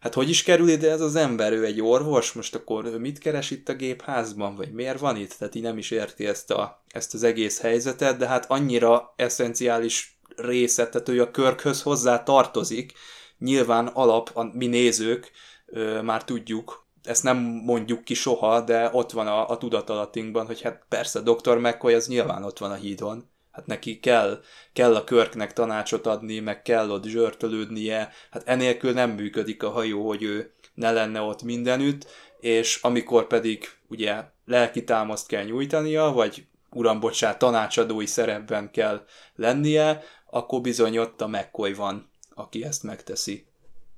[0.00, 3.18] hát hogy is kerül ide ez az ember, ő egy orvos, most akkor ő mit
[3.18, 5.32] keres itt a gépházban, vagy miért van itt?
[5.32, 10.20] Tehát így nem is érti ezt, a, ezt az egész helyzetet, de hát annyira eszenciális
[10.36, 12.92] része, tehát ő a körkhöz hozzá tartozik,
[13.38, 15.30] nyilván alap, a, mi nézők
[15.66, 20.60] ö, már tudjuk, ezt nem mondjuk ki soha, de ott van a, a tudatalattinkban, hogy
[20.60, 21.58] hát persze Dr.
[21.58, 24.40] McCoy az nyilván ott van a hídon, hát neki kell,
[24.72, 30.06] kell a körknek tanácsot adni, meg kell ott zsörtölődnie, hát enélkül nem működik a hajó,
[30.06, 32.06] hogy ő ne lenne ott mindenütt,
[32.40, 39.04] és amikor pedig ugye lelki támaszt kell nyújtania, vagy uram, bocsát, tanácsadói szerepben kell
[39.34, 43.46] lennie, akkor bizony ott a McCoy van, aki ezt megteszi.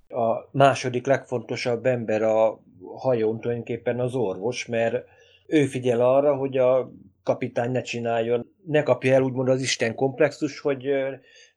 [0.08, 2.60] A második legfontosabb ember a
[2.96, 5.04] hajón tulajdonképpen az orvos, mert
[5.46, 6.90] ő figyel arra, hogy a
[7.22, 10.88] kapitány ne csináljon, ne kapja el úgymond az Isten komplexus, hogy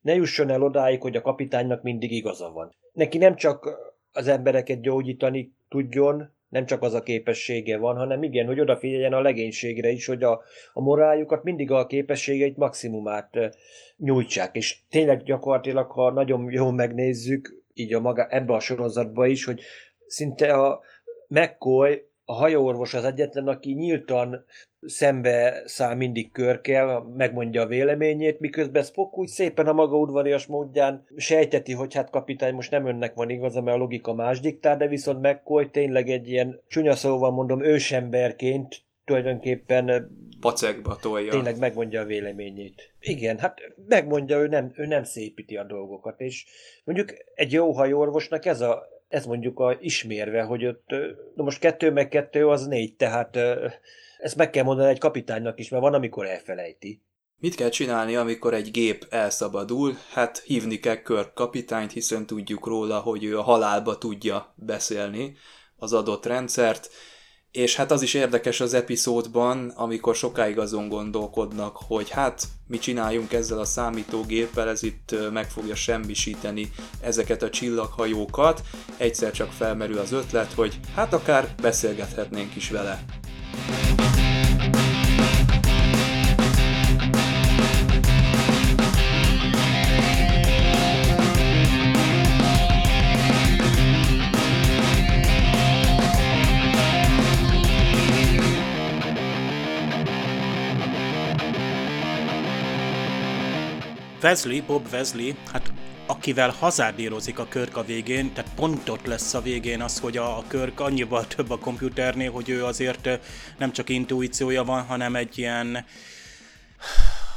[0.01, 2.75] ne jusson el odáig, hogy a kapitánynak mindig igaza van.
[2.93, 3.69] Neki nem csak
[4.11, 9.21] az embereket gyógyítani tudjon, nem csak az a képessége van, hanem igen, hogy odafigyeljen a
[9.21, 10.41] legénységre is, hogy a,
[10.73, 13.29] a moráljukat mindig a képességeit maximumát
[13.97, 14.55] nyújtsák.
[14.55, 19.61] És tényleg gyakorlatilag, ha nagyon jól megnézzük, így a maga, ebbe a sorozatba is, hogy
[20.07, 20.81] szinte a
[21.27, 24.45] McCoy, a hajóorvos az egyetlen, aki nyíltan
[24.81, 31.07] szembe száll mindig körkel, megmondja a véleményét, miközben Spock úgy szépen a maga udvarias módján
[31.15, 34.87] sejteti, hogy hát kapitány, most nem önnek van igaza, mert a logika más diktál, de
[34.87, 41.31] viszont McCoy tényleg egy ilyen csúnya szóval mondom ősemberként tulajdonképpen Pacekba tolja.
[41.31, 42.93] tényleg megmondja a véleményét.
[42.99, 46.45] Igen, hát megmondja, ő nem, ő nem szépíti a dolgokat, és
[46.83, 50.85] mondjuk egy jó hajóorvosnak ez a ez mondjuk a ismérve, hogy ott,
[51.35, 53.37] na most kettő meg kettő az négy, tehát
[54.17, 57.01] ezt meg kell mondani egy kapitánynak is, mert van, amikor elfelejti.
[57.37, 59.97] Mit kell csinálni, amikor egy gép elszabadul?
[60.11, 65.35] Hát hívni kell Kirk kapitányt, hiszen tudjuk róla, hogy ő a halálba tudja beszélni
[65.75, 66.89] az adott rendszert,
[67.53, 73.33] és hát az is érdekes az epizódban, amikor sokáig azon gondolkodnak, hogy hát mi csináljunk
[73.33, 78.61] ezzel a számítógéppel, ez itt meg fogja semmisíteni ezeket a csillaghajókat.
[78.97, 83.03] Egyszer csak felmerül az ötlet, hogy hát akár beszélgethetnénk is vele.
[104.23, 105.73] Wesley, Bob Wesley, hát
[106.05, 110.37] akivel hazárdírozik a Körk a végén, tehát pont ott lesz a végén az, hogy a,
[110.37, 113.09] a Körk annyival több a komputernél, hogy ő azért
[113.57, 115.85] nem csak intuíciója van, hanem egy ilyen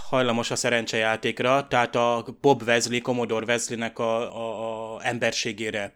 [0.08, 5.94] hajlamos a szerencsejátékra, tehát a Bob Wesley, Commodore Wesleynek a, a, a emberségére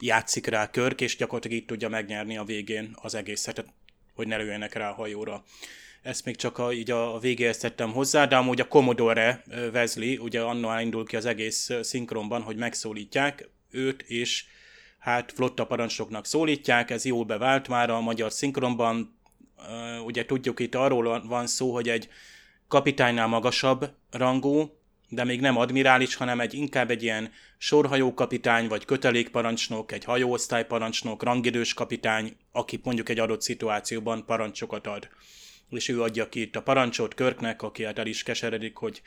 [0.00, 3.64] játszik rá Körk, és gyakorlatilag így tudja megnyerni a végén az egészet,
[4.14, 5.44] hogy ne lőjenek rá a hajóra.
[6.02, 9.42] Ezt még csak a, így a végéhez tettem hozzá, de amúgy a Commodore
[9.72, 14.44] Wesley, ugye annól indul ki az egész szinkronban, hogy megszólítják őt, és
[14.98, 19.18] hát flotta parancsnoknak szólítják, ez jól bevált már a magyar szinkronban.
[20.04, 22.08] Ugye tudjuk, itt arról van szó, hogy egy
[22.68, 24.76] kapitánynál magasabb rangú,
[25.08, 31.74] de még nem admirális, hanem egy inkább egy ilyen sorhajókapitány, vagy kötelékparancsnok, egy hajóosztályparancsnok, rangidős
[31.74, 35.08] kapitány, aki mondjuk egy adott szituációban parancsokat ad.
[35.72, 39.02] És ő adja ki itt a parancsot Körknek, aki hát el is keseredik, hogy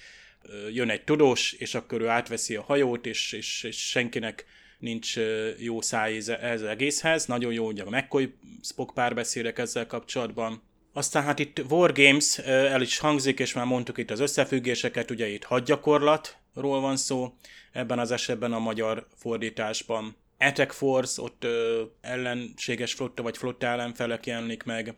[0.71, 4.45] jön egy tudós, és akkor ő átveszi a hajót, és, és, és senkinek
[4.79, 5.15] nincs
[5.57, 7.25] jó szájíze ez az egészhez.
[7.25, 10.61] Nagyon jó, ugye a McCoy Spock párbeszédek ezzel kapcsolatban.
[10.93, 15.27] Aztán hát itt Wargames ö, el is hangzik, és már mondtuk itt az összefüggéseket, ugye
[15.27, 17.33] itt hadgyakorlatról van szó,
[17.71, 20.15] ebben az esetben a magyar fordításban.
[20.37, 24.95] Attack Force, ott ö, ellenséges flotta vagy flotta ellenfelek jelenik meg.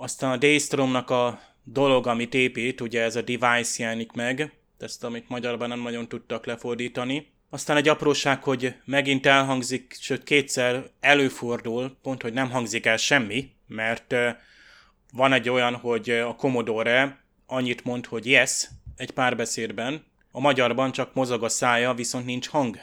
[0.00, 5.28] Aztán a Daystrom-nak a dolog, amit épít, ugye ez a device jelenik meg, ezt amit
[5.28, 7.32] magyarban nem nagyon tudtak lefordítani.
[7.50, 13.50] Aztán egy apróság, hogy megint elhangzik, sőt kétszer előfordul, pont, hogy nem hangzik el semmi,
[13.66, 14.14] mert
[15.12, 21.14] van egy olyan, hogy a Commodore annyit mond, hogy yes egy párbeszédben, a magyarban csak
[21.14, 22.76] mozog a szája, viszont nincs hang.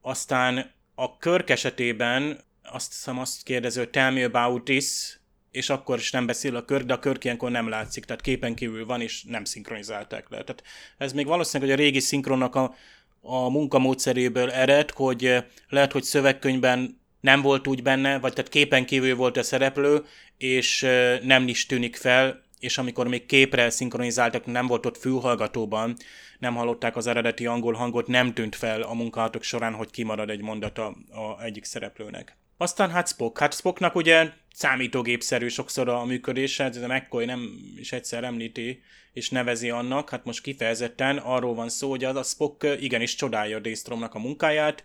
[0.00, 5.19] Aztán a Körk esetében azt hiszem azt kérdező, tell me about this,
[5.50, 8.54] és akkor is nem beszél a Körk, de a Körk ilyenkor nem látszik, tehát képen
[8.54, 10.36] kívül van, és nem szinkronizálták le.
[10.36, 10.62] Tehát
[10.98, 12.74] ez még valószínűleg, hogy a régi szinkronnak a,
[13.20, 18.86] a munkamódszeréből ered, hogy eh, lehet, hogy szövegkönyvben nem volt úgy benne, vagy tehát képen
[18.86, 20.04] kívül volt a szereplő,
[20.36, 25.96] és eh, nem is tűnik fel, és amikor még képre szinkronizáltak, nem volt ott fülhallgatóban,
[26.38, 30.42] nem hallották az eredeti angol hangot, nem tűnt fel a munkálatok során, hogy kimarad egy
[30.42, 32.39] mondata a egyik szereplőnek.
[32.62, 33.38] Aztán hát Spock.
[33.38, 38.82] Hát Spocknak ugye számítógépszerű sokszor a működése, a McCoy nem is egyszer említi
[39.12, 43.58] és nevezi annak, hát most kifejezetten arról van szó, hogy az a Spock igenis csodálja
[43.58, 44.84] Daystromnak a munkáját,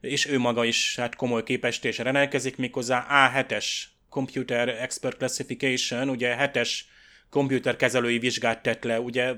[0.00, 3.66] és ő maga is hát komoly képesítésre rendelkezik, méghozzá A7-es
[4.08, 6.70] Computer Expert Classification, ugye 7-es
[7.30, 9.34] komputerkezelői vizsgát tett le, ugye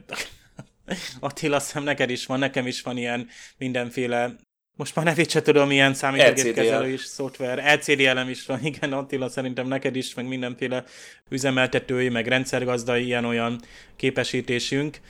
[1.21, 4.37] Attila, azt neked is van, nekem is van ilyen mindenféle
[4.77, 7.79] most már nevét se tudom, milyen számítógépkezelő is, szoftver.
[7.79, 10.85] LCDL-em is van, igen, Attila, szerintem neked is, meg mindenféle
[11.29, 13.61] üzemeltetői, meg rendszergazdai ilyen-olyan
[13.97, 15.01] képesítésünk.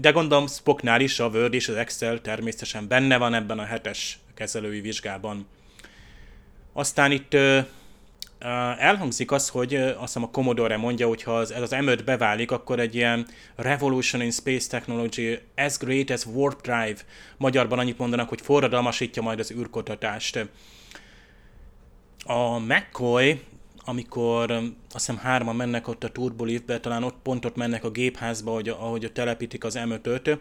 [0.00, 4.18] De gondolom Spocknál is a Word és az Excel természetesen benne van ebben a hetes
[4.34, 5.46] kezelői vizsgában.
[6.72, 7.36] Aztán itt
[8.78, 12.80] elhangzik az, hogy azt hiszem a Commodore mondja, hogy ha ez az M5 beválik, akkor
[12.80, 13.26] egy ilyen
[13.56, 16.98] revolution in space technology as great as warp drive.
[17.36, 20.48] Magyarban annyit mondanak, hogy forradalmasítja majd az űrkutatást.
[22.24, 23.40] A McCoy,
[23.84, 24.72] amikor azt
[25.06, 29.10] hiszem hárman mennek ott a turbolívbe, talán ott pont ott mennek a gépházba, ahogy, ahogy
[29.12, 30.38] telepítik az M5-öt,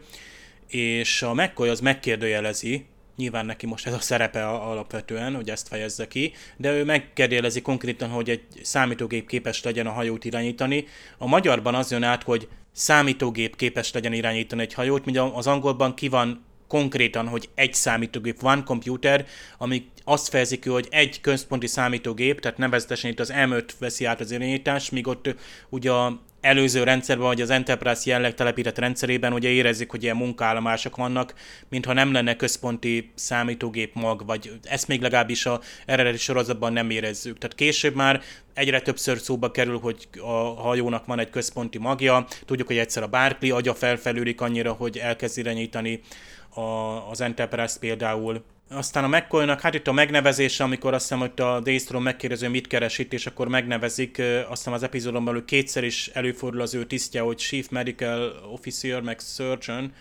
[0.68, 2.86] és a McCoy az megkérdőjelezi,
[3.18, 8.10] nyilván neki most ez a szerepe alapvetően, hogy ezt fejezze ki, de ő megkérdezi konkrétan,
[8.10, 10.86] hogy egy számítógép képes legyen a hajót irányítani.
[11.18, 15.94] A magyarban az jön át, hogy számítógép képes legyen irányítani egy hajót, míg az angolban
[15.94, 19.26] ki van konkrétan, hogy egy számítógép, van computer,
[19.58, 24.20] ami azt fejezik ki, hogy egy központi számítógép, tehát nevezetesen itt az M5 veszi át
[24.20, 25.36] az irányítást, míg ott
[25.70, 30.96] ugye a előző rendszerben, vagy az Enterprise jelleg telepített rendszerében ugye érezzük, hogy ilyen munkállomások
[30.96, 31.34] vannak,
[31.70, 37.38] mintha nem lenne központi számítógép mag, vagy ezt még legalábbis a eredeti sorozatban nem érezzük.
[37.38, 38.22] Tehát később már
[38.54, 43.08] egyre többször szóba kerül, hogy a hajónak van egy központi magja, tudjuk, hogy egyszer a
[43.08, 46.02] Barclay agya felfelülik annyira, hogy elkezd irányítani
[46.50, 46.62] a,
[47.10, 48.44] az Enterprise például.
[48.70, 52.68] Aztán a mccoy hát itt a megnevezése, amikor azt hiszem, hogy a Daystrom megkérdező, mit
[52.68, 56.86] keres itt, és akkor megnevezik, azt hiszem az epizódon belül kétszer is előfordul az ő
[56.86, 59.94] tisztje, hogy Chief Medical Officer, meg Surgeon,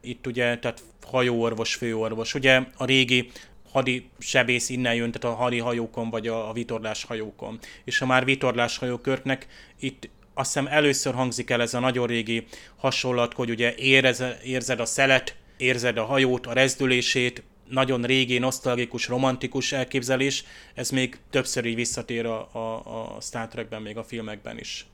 [0.00, 2.34] itt ugye, tehát hajóorvos, főorvos.
[2.34, 3.30] Ugye a régi
[3.72, 7.58] hadi sebész innen jön, tehát a hadi hajókon, vagy a, a vitorlás hajókon.
[7.84, 9.46] És ha már vitorlás hajókörtnek,
[9.80, 12.46] itt azt hiszem először hangzik el ez a nagyon régi
[12.76, 19.08] hasonlat, hogy ugye érez, érzed a szelet, érzed a hajót, a rezdülését, nagyon régi, nosztalgikus,
[19.08, 20.44] romantikus elképzelés,
[20.74, 24.86] ez még többször így visszatér a, a, a Star Trekben, még a filmekben is.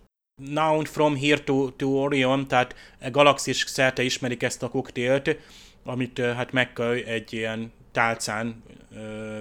[0.42, 2.74] Now from here to, to Orion, tehát
[3.10, 5.36] galaxis szerte ismerik ezt a koktélt,
[5.88, 8.62] amit hát McCoy egy ilyen tálcán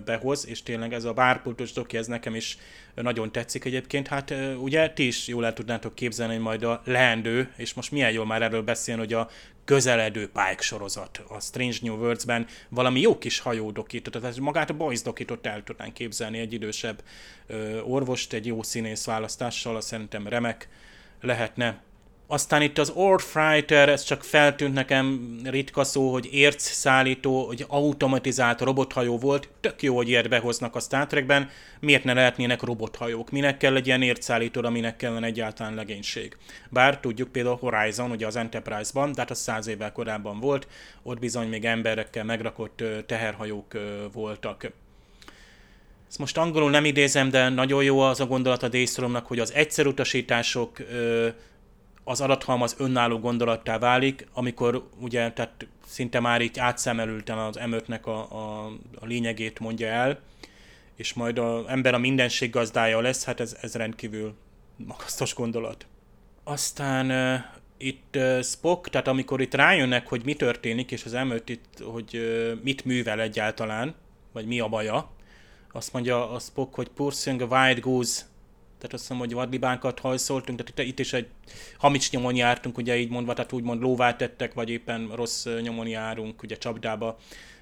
[0.06, 2.58] behoz, és tényleg ez a bárpultos doki, ez nekem is
[2.96, 4.08] nagyon tetszik egyébként.
[4.08, 8.12] Hát ugye ti is jól el tudnátok képzelni, hogy majd a leendő, és most milyen
[8.12, 9.30] jól már erről beszélni, hogy a
[9.66, 15.02] közeledő Pike sorozat a Strange New Worlds-ben valami jó kis hajódokit, tehát magát a Boys
[15.02, 17.04] dokit el tudnánk képzelni egy idősebb
[17.84, 20.70] orvost, egy jó színész választással, szerintem remek
[21.22, 21.86] lehetne.
[22.30, 28.62] Aztán itt az Orfrighter, ez csak feltűnt nekem ritka szó, hogy érc szállító, hogy automatizált
[28.62, 29.50] robothajó volt.
[29.60, 31.50] Tök jó, hogy ilyet behoznak a Star Trekben.
[31.80, 33.32] Miért ne lehetnének robothajók?
[33.32, 36.38] Minek kell egy ilyen ércszállító, aminek kellene egyáltalán legénység?
[36.70, 40.68] Bár tudjuk például Horizon, ugye az Enterprise-ban, de hát az száz évvel korábban volt,
[41.04, 43.78] ott bizony még emberekkel megrakott teherhajók
[44.14, 44.72] voltak.
[46.10, 48.70] Ezt most angolul nem idézem, de nagyon jó az a gondolat a
[49.28, 50.78] hogy az egyszerutasítások
[52.08, 58.10] az adathalmaz önálló gondolattá válik, amikor ugye tehát szinte már így átszemelülten az M5-nek a,
[58.10, 58.66] a,
[59.00, 60.20] a lényegét mondja el,
[60.96, 64.34] és majd az ember a mindenség gazdája lesz, hát ez, ez rendkívül
[64.76, 65.86] magasztos gondolat.
[66.44, 67.44] Aztán uh,
[67.78, 72.18] itt uh, Spock, tehát amikor itt rájönnek, hogy mi történik, és az M5 itt, hogy
[72.18, 73.96] uh, mit művel egyáltalán,
[74.32, 75.10] vagy mi a baja,
[75.72, 78.22] azt mondja a Spock, hogy pursuing a wild goose
[78.78, 81.28] tehát azt hiszem, hogy vadlibánkat hajszoltunk, tehát itt, itt is egy
[81.78, 86.44] hamis nyomon jártunk, ugye így mondva, tehát úgymond lóvá tettek, vagy éppen rossz nyomon járunk,
[86.44, 87.18] ugye csapdába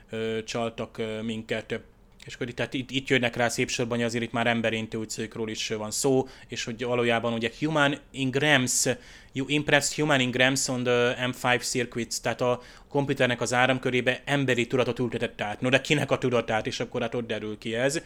[0.09, 1.79] ö, csaltak ö, minket.
[2.25, 4.77] És akkor itt, tehát itt, itt jönnek rá szép sorban, hogy azért itt már emberi
[4.77, 8.85] intuíciókról is van szó, és hogy valójában ugye human ingrams,
[9.33, 14.99] you impressed human ingrams on the M5 circuits, tehát a komputernek az áramkörébe emberi tudatot
[14.99, 15.61] ültetett át.
[15.61, 18.01] No, de kinek a tudatát, és akkor hát ott derül ki ez.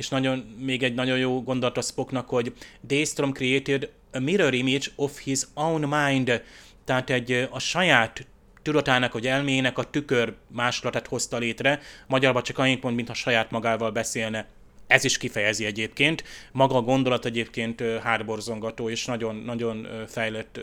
[0.00, 4.86] És nagyon, még egy nagyon jó gondolat a Spocknak, hogy Daystrom created a mirror image
[4.96, 6.42] of his own mind,
[6.84, 8.26] tehát egy a saját
[8.62, 13.90] tudatának, hogy elmének a tükör másolatát hozta létre, magyarban csak annyit mond, mintha saját magával
[13.90, 14.46] beszélne.
[14.86, 16.24] Ez is kifejezi egyébként.
[16.52, 20.60] Maga a gondolat egyébként hárborzongató és nagyon, nagyon fejlett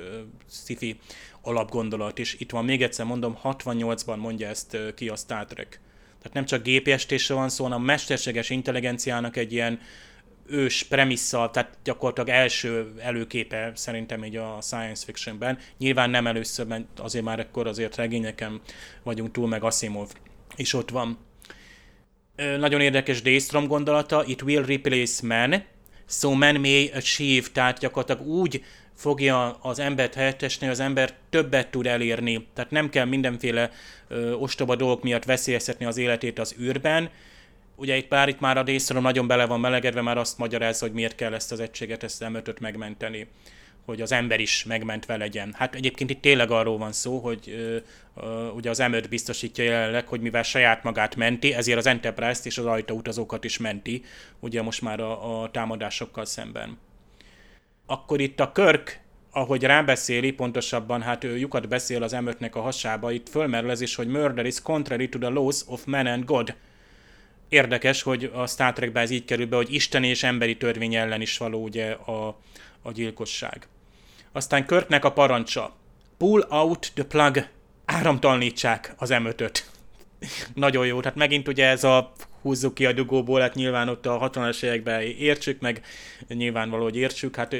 [0.49, 0.99] sci-fi
[1.41, 2.35] alapgondolat is.
[2.39, 5.79] Itt van még egyszer mondom, 68-ban mondja ezt ki a Star Trek.
[6.17, 9.79] Tehát nem csak gépiestésre van szó, hanem a mesterséges intelligenciának egy ilyen
[10.49, 15.57] ős premissza, tehát gyakorlatilag első előképe szerintem így a science fictionben.
[15.77, 18.61] Nyilván nem először, mert azért már akkor azért regényeken
[19.03, 20.09] vagyunk túl, meg Asimov
[20.55, 21.17] is ott van.
[22.35, 25.63] Nagyon érdekes Daystrom gondolata, it will replace man,
[26.07, 28.63] so man may achieve, tehát gyakorlatilag úgy
[28.97, 32.47] fogja az embert helyettesni, az ember többet tud elérni.
[32.53, 33.71] Tehát nem kell mindenféle
[34.07, 37.09] ö, ostoba dolgok miatt veszélyeztetni az életét az űrben,
[37.75, 40.93] ugye itt pár itt már a részről nagyon bele van melegedve, már azt magyarázza, hogy
[40.93, 43.27] miért kell ezt az egységet, ezt az m megmenteni
[43.85, 45.53] hogy az ember is megmentve legyen.
[45.57, 47.77] Hát egyébként itt tényleg arról van szó, hogy ö,
[48.15, 52.57] ö, ugye az m biztosítja jelenleg, hogy mivel saját magát menti, ezért az Enterprise-t és
[52.57, 54.03] az ajtóutazókat is menti,
[54.39, 56.77] ugye most már a, a támadásokkal szemben.
[57.89, 58.99] Akkor itt a Körk,
[59.31, 63.95] ahogy rábeszéli, pontosabban hát ő lyukat beszél az m a hasába, itt fölmerül ez is,
[63.95, 66.55] hogy murder is contrary to the laws of man and God
[67.49, 71.21] érdekes, hogy a Star Trekben ez így kerül be, hogy Isten és emberi törvény ellen
[71.21, 72.27] is való ugye a,
[72.81, 73.67] a gyilkosság.
[74.31, 75.75] Aztán Körknek a parancsa.
[76.17, 77.47] Pull out the plug.
[77.85, 79.27] Áramtalanítsák az m
[80.53, 80.99] nagyon jó.
[80.99, 82.13] Tehát megint ugye ez a
[82.47, 85.81] húzzuk ki a dugóból, hát nyilván ott a 60-as években értsük, meg
[86.27, 87.55] nyilvánvaló, hogy értsük, hát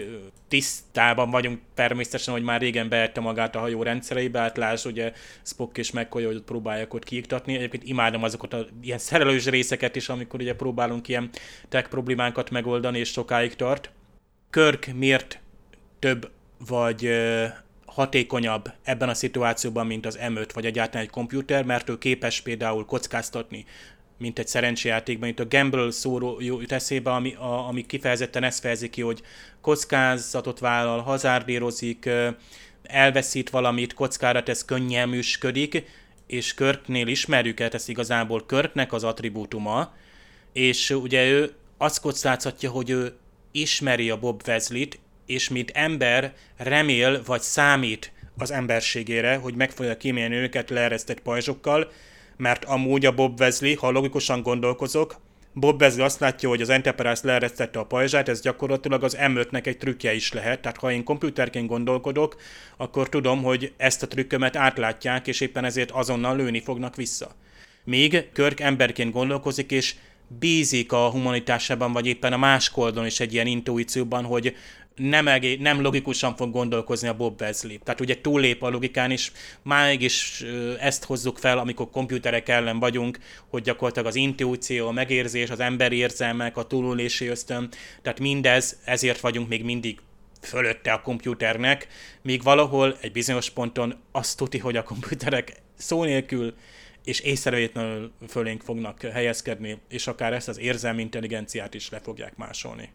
[0.48, 5.14] tisztában vagyunk természetesen, hogy már régen beette magát a hajó rendszereibe, hát láss, ugye
[5.44, 7.56] Spock és McCoy, hogy próbálják ott kiiktatni.
[7.56, 11.30] Egyébként imádom azokat a ilyen szerelős részeket is, amikor ugye próbálunk ilyen
[11.70, 13.92] tech problémánkat megoldani, és sokáig tart.
[14.50, 15.40] Kirk miért
[16.00, 16.32] több
[16.68, 17.10] vagy
[17.86, 22.86] hatékonyabb ebben a szituációban, mint az M5 vagy egyáltalán egy komputer, mert ő képes például
[22.86, 23.66] kockáztatni
[24.18, 25.30] mint egy szerencséjátékban.
[25.30, 29.22] Itt a gamble szó jut eszébe, ami, a, ami kifejezetten ezt fejezi ki, hogy
[29.62, 32.10] kockázatot vállal, hazárdírozik,
[32.84, 35.84] elveszít valamit, kockára tesz, könnyen műsködik,
[36.28, 39.94] és Körknél ismerjük el, ez igazából Körknek az attribútuma,
[40.54, 43.16] és ugye ő azt kockáztatja, hogy ő
[43.52, 49.98] ismeri a Bob Wesley-t, és mint ember remél vagy számít az emberségére, hogy meg fogja
[49.98, 51.92] kímélni őket leeresztett pajzsokkal,
[52.38, 55.16] mert amúgy a Bob Wesley, ha logikusan gondolkozok,
[55.60, 59.78] Bob Wesley azt látja, hogy az Enterprise leeresztette a pajzsát, ez gyakorlatilag az M5-nek egy
[59.78, 60.62] trükkje is lehet.
[60.62, 62.36] Tehát ha én komputerként gondolkodok,
[62.78, 67.36] akkor tudom, hogy ezt a trükkömet átlátják, és éppen ezért azonnal lőni fognak vissza.
[67.84, 69.96] Míg Körk emberként gondolkozik, és
[70.40, 74.56] bízik a humanitásában, vagy éppen a más koldon is egy ilyen intuícióban, hogy
[74.98, 77.78] nem, egé, nem logikusan fog gondolkozni a Bob Wesley.
[77.84, 79.32] Tehát ugye túllép a logikán is,
[79.64, 80.44] mégis
[80.80, 83.20] ezt hozzuk fel, amikor komputerek ellen vagyunk,
[83.50, 87.70] hogy gyakorlatilag az intuíció, a megérzés, az emberi érzelmek, a túlulési ösztön,
[88.02, 90.00] tehát mindez, ezért vagyunk még mindig
[90.42, 91.88] fölötte a komputernek,
[92.22, 96.54] míg valahol egy bizonyos ponton azt tuti, hogy a komputerek szó nélkül
[97.04, 102.90] és észrevétlenül fölénk fognak helyezkedni, és akár ezt az érzelmi intelligenciát is le fogják másolni.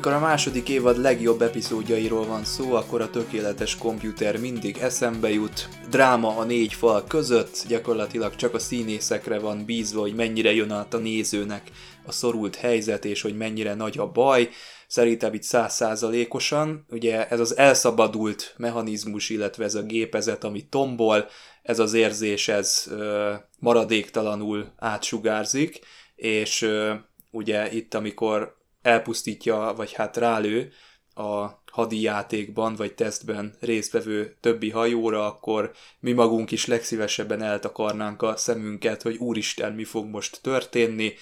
[0.00, 5.68] Amikor a második évad legjobb epizódjairól van szó, akkor a tökéletes komputer mindig eszembe jut.
[5.90, 10.94] Dráma a négy fal között, gyakorlatilag csak a színészekre van bízva, hogy mennyire jön át
[10.94, 11.70] a nézőnek
[12.06, 14.48] a szorult helyzet, és hogy mennyire nagy a baj.
[14.86, 21.28] Szerintem itt százszázalékosan, ugye ez az elszabadult mechanizmus, illetve ez a gépezet, ami tombol,
[21.62, 25.80] ez az érzés, ez ö, maradéktalanul átsugárzik,
[26.16, 26.94] és ö,
[27.30, 30.72] ugye itt, amikor elpusztítja, vagy hát rálő
[31.14, 38.36] a hadi játékban vagy tesztben résztvevő többi hajóra, akkor mi magunk is legszívesebben eltakarnánk a
[38.36, 41.14] szemünket, hogy úristen, mi fog most történni.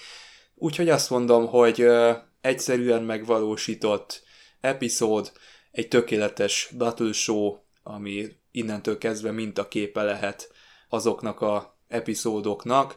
[0.55, 1.87] Úgyhogy azt mondom, hogy
[2.41, 4.23] egyszerűen megvalósított
[4.61, 5.31] epizód,
[5.71, 10.51] egy tökéletes battle show, ami innentől kezdve mintaképe lehet
[10.89, 12.95] azoknak a epizódoknak,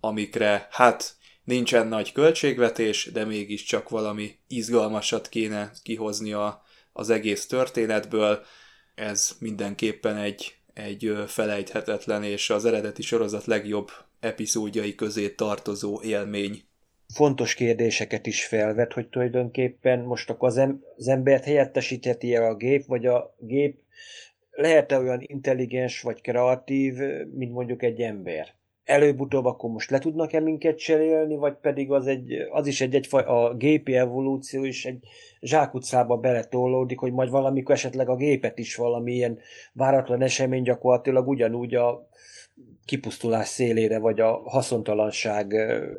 [0.00, 6.62] amikre hát nincsen nagy költségvetés, de mégiscsak valami izgalmasat kéne kihozni a,
[6.92, 8.44] az egész történetből.
[8.94, 13.90] Ez mindenképpen egy, egy felejthetetlen és az eredeti sorozat legjobb
[14.20, 16.62] epizódjai közé tartozó élmény.
[17.14, 22.54] Fontos kérdéseket is felvet, hogy tulajdonképpen most akkor az, em- az embert helyettesítheti -e a
[22.54, 23.76] gép, vagy a gép
[24.50, 26.94] lehet-e olyan intelligens vagy kreatív,
[27.34, 28.54] mint mondjuk egy ember?
[28.84, 33.08] Előbb-utóbb akkor most le tudnak-e minket cserélni, vagy pedig az, egy, az is egy, egy
[33.12, 34.98] a gépi evolúció is egy
[35.40, 39.38] zsákutcába beletollódik, hogy majd valamikor esetleg a gépet is valamilyen
[39.72, 42.08] váratlan esemény gyakorlatilag ugyanúgy a
[42.84, 45.54] kipusztulás szélére, vagy a haszontalanság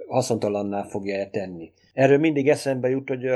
[0.07, 1.71] haszontalanná fogja tenni.
[1.93, 3.29] Erről mindig eszembe jut, hogy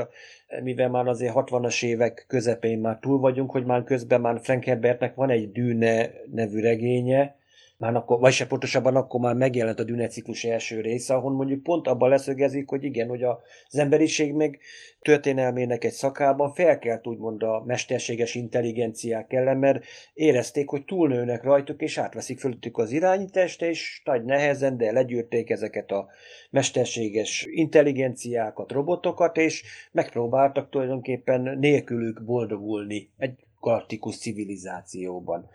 [0.64, 5.16] mivel már azért 60-as évek közepén már túl vagyunk, hogy már közben már Frank Herbertnek
[5.16, 7.37] van egy Dűne nevű regénye,
[7.78, 11.88] már akkor, vagy se pontosabban akkor már megjelent a Düneciklus első része, ahol mondjuk pont
[11.88, 14.60] abban leszögezik, hogy igen, hogy az emberiség meg
[15.02, 21.98] történelmének egy szakában felkelt úgymond a mesterséges intelligenciák ellen, mert érezték, hogy túlnőnek rajtuk, és
[21.98, 26.08] átveszik fölöttük az irányítást, és nagy nehezen, de legyűrték ezeket a
[26.50, 35.50] mesterséges intelligenciákat, robotokat, és megpróbáltak tulajdonképpen nélkülük boldogulni egy galaktikus civilizációban.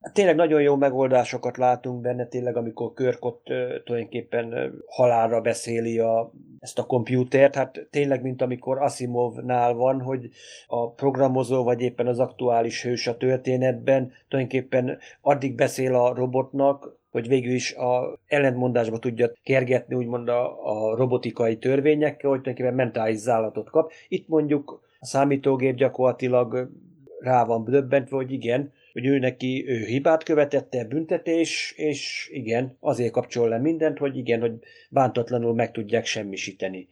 [0.00, 3.44] Hát tényleg nagyon jó megoldásokat látunk benne, tényleg amikor Körk ott
[3.84, 10.30] tulajdonképpen halálra beszéli a, ezt a kompjútert, hát tényleg, mint amikor Asimovnál van, hogy
[10.66, 17.28] a programozó, vagy éppen az aktuális hős a történetben tulajdonképpen addig beszél a robotnak, hogy
[17.28, 23.70] végül is a ellentmondásba tudja kergetni úgymond a, a robotikai törvényekkel, hogy tulajdonképpen mentális zállatot
[23.70, 23.92] kap.
[24.08, 26.70] Itt mondjuk a számítógép gyakorlatilag
[27.18, 33.12] rá van döbbentve, hogy igen, hogy ő neki ő hibát követette, büntetés, és igen, azért
[33.12, 34.52] kapcsol le mindent, hogy igen, hogy
[34.90, 36.88] bántatlanul meg tudják semmisíteni.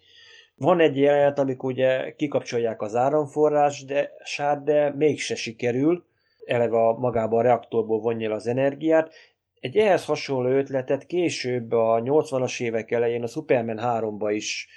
[0.54, 6.04] Van egy jelenet, amikor ugye kikapcsolják az áramforrás, de, sát, de mégse sikerül,
[6.46, 9.14] eleve a magába a reaktorból vonja az energiát.
[9.60, 14.68] Egy ehhez hasonló ötletet később a 80-as évek elején a Superman 3-ba is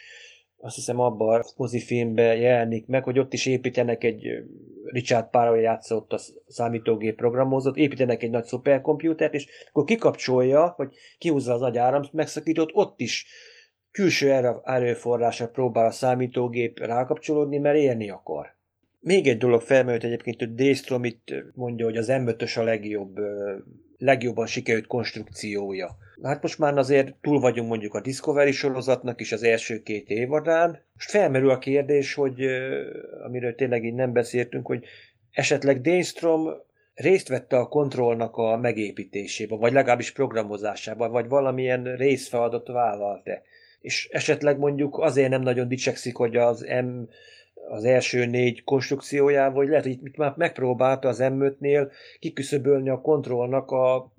[0.62, 4.44] azt hiszem abban a mozifilmben jelenik meg, hogy ott is építenek egy,
[4.86, 11.54] Richard Parrow játszott a számítógép programozott, építenek egy nagy szuperkompjútert, és akkor kikapcsolja, hogy kihúzza
[11.54, 13.26] az agyáram megszakított, ott is
[13.92, 18.56] külső erőforrásra próbál a számítógép rákapcsolódni, mert élni akar.
[19.00, 23.20] Még egy dolog felmerült egyébként, hogy Daystrom itt mondja, hogy az m a legjobb,
[24.02, 25.98] legjobban sikerült konstrukciója.
[26.24, 30.80] Hát most már azért túl vagyunk mondjuk a Discovery sorozatnak is az első két évadán.
[30.94, 32.46] Most felmerül a kérdés, hogy
[33.26, 34.86] amiről tényleg így nem beszéltünk, hogy
[35.32, 36.50] esetleg Daystrom
[36.94, 43.42] részt vette a kontrollnak a megépítésében, vagy legalábbis programozásában, vagy valamilyen részfeladatot vállalt-e.
[43.82, 47.02] És esetleg mondjuk azért nem nagyon dicsekszik, hogy az M
[47.70, 53.72] az első négy konstrukciójával, vagy lehet, hogy itt már megpróbálta az M5-nél kiküszöbölni a kontrollnak
[53.72, 54.14] a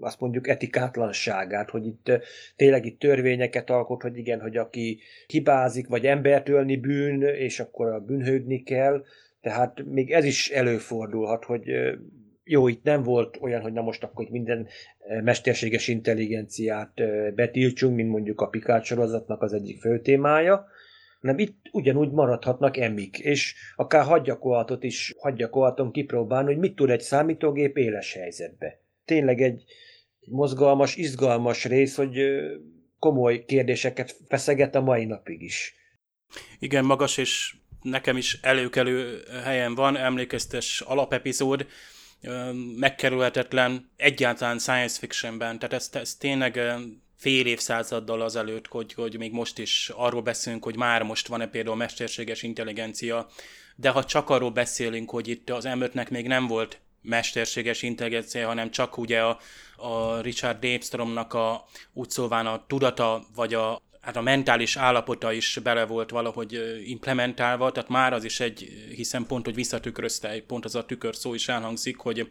[0.00, 2.10] azt mondjuk etikátlanságát, hogy itt
[2.56, 7.86] tényleg itt törvényeket alkot, hogy igen, hogy aki hibázik, vagy embert ölni bűn, és akkor
[7.86, 9.04] a bűnhődni kell,
[9.40, 11.70] tehát még ez is előfordulhat, hogy
[12.44, 14.66] jó, itt nem volt olyan, hogy na most akkor minden
[15.22, 16.92] mesterséges intelligenciát
[17.34, 20.66] betiltsunk, mint mondjuk a Picard sorozatnak az egyik fő témája,
[21.24, 27.00] hanem itt ugyanúgy maradhatnak emik, és akár hadgyakorlatot is hadgyakorlaton kipróbálni, hogy mit tud egy
[27.00, 28.80] számítógép éles helyzetbe.
[29.04, 29.64] Tényleg egy
[30.26, 32.20] mozgalmas, izgalmas rész, hogy
[32.98, 35.74] komoly kérdéseket feszeget a mai napig is.
[36.58, 41.66] Igen, magas, és nekem is előkelő helyen van, emlékeztes alapepizód,
[42.78, 46.60] megkerülhetetlen egyáltalán science fictionben, tehát ez, ez tényleg
[47.16, 51.76] fél évszázaddal azelőtt, hogy, hogy még most is arról beszélünk, hogy már most van-e például
[51.76, 53.28] mesterséges intelligencia,
[53.76, 58.70] de ha csak arról beszélünk, hogy itt az m még nem volt mesterséges intelligencia, hanem
[58.70, 59.38] csak ugye a,
[59.76, 65.58] a Richard Davestromnak a úgy szóván a tudata, vagy a, hát a mentális állapota is
[65.62, 70.74] bele volt valahogy implementálva, tehát már az is egy, hiszen pont, hogy visszatükrözte, pont az
[70.74, 72.28] a tükör szó is elhangzik, hogy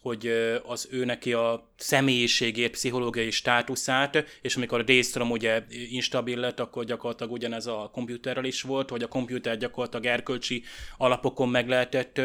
[0.00, 0.26] hogy
[0.66, 6.84] az ő neki a személyiségét, pszichológiai státuszát, és amikor a Daystrom ugye instabil lett, akkor
[6.84, 10.62] gyakorlatilag ugyanez a komputerrel is volt, hogy a komputer gyakorlatilag erkölcsi
[10.96, 12.20] alapokon meg lehetett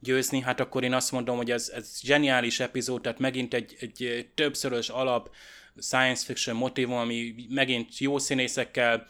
[0.00, 4.28] győzni, hát akkor én azt mondom, hogy ez, ez zseniális epizód, tehát megint egy, egy
[4.34, 5.30] többszörös alap
[5.78, 9.06] science fiction motivum, ami megint jó színészekkel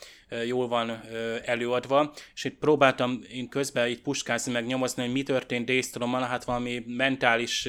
[0.46, 1.00] jól van
[1.44, 6.44] előadva, és itt próbáltam én közben itt puskázni, meg nyomozni, hogy mi történt Daystormmal, hát
[6.44, 7.68] valami mentális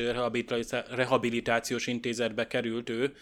[0.89, 3.15] rehabilitációs intézetbe került ő,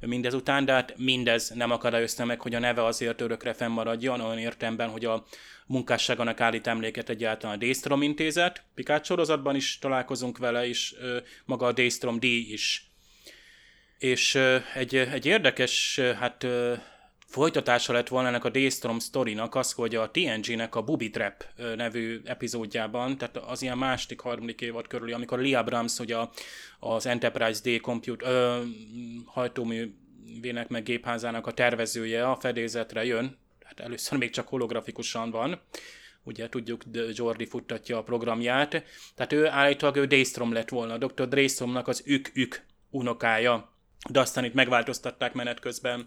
[0.00, 4.88] mindezután, de hát mindez nem akadályozta meg, hogy a neve azért örökre fennmaradjon, olyan értemben,
[4.88, 5.24] hogy a
[5.66, 8.64] munkásságának állít emléket egyáltalán a Daystrom intézet.
[8.74, 10.94] Pikát sorozatban is találkozunk vele, és
[11.44, 12.91] maga a Daystrom D is
[14.02, 14.34] és
[14.74, 16.46] egy, egy érdekes, hát
[17.26, 21.44] folytatása lett volna ennek a Daystrom sztorinak az, hogy a TNG-nek a Booby Trap
[21.76, 26.16] nevű epizódjában, tehát az ilyen második, harmadik évad körül, amikor Lee Abrams ugye
[26.78, 28.62] az Enterprise D compute, ö,
[29.24, 35.60] hajtóművének meg gépházának a tervezője a fedélzetre jön, hát először még csak holografikusan van,
[36.22, 36.82] ugye tudjuk,
[37.12, 38.84] Jordi futtatja a programját,
[39.14, 41.28] tehát ő állítólag ő Daystrom lett volna, Dr.
[41.28, 43.71] Daystromnak az ük-ük unokája,
[44.10, 46.06] de aztán itt megváltoztatták menet közben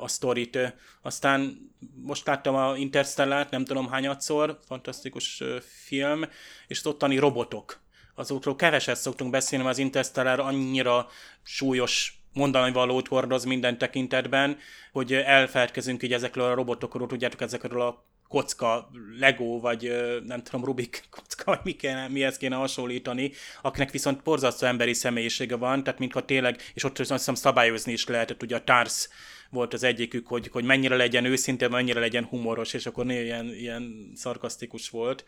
[0.00, 0.58] a sztorit.
[1.02, 1.70] Aztán
[2.02, 5.42] most láttam a Interstellát, nem tudom hányadszor, fantasztikus
[5.84, 6.24] film,
[6.66, 7.80] és az ottani robotok.
[8.14, 11.06] Azokról keveset szoktunk beszélni, mert az Interstellar annyira
[11.42, 14.58] súlyos mondani valót hordoz minden tekintetben,
[14.92, 19.92] hogy elfeledkezünk így ezekről a robotokról, tudjátok, ezekről a kocka, Lego, vagy
[20.26, 25.56] nem tudom, Rubik kocka, vagy mi kéne, mihez kéne hasonlítani, akinek viszont borzasztó emberi személyisége
[25.56, 29.08] van, tehát mintha tényleg, és ott azt hiszem szabályozni is lehetett, ugye a TARS
[29.50, 33.46] volt az egyikük, hogy, hogy mennyire legyen őszinte, mennyire legyen humoros, és akkor néha ilyen,
[33.46, 35.24] ilyen szarkasztikus volt.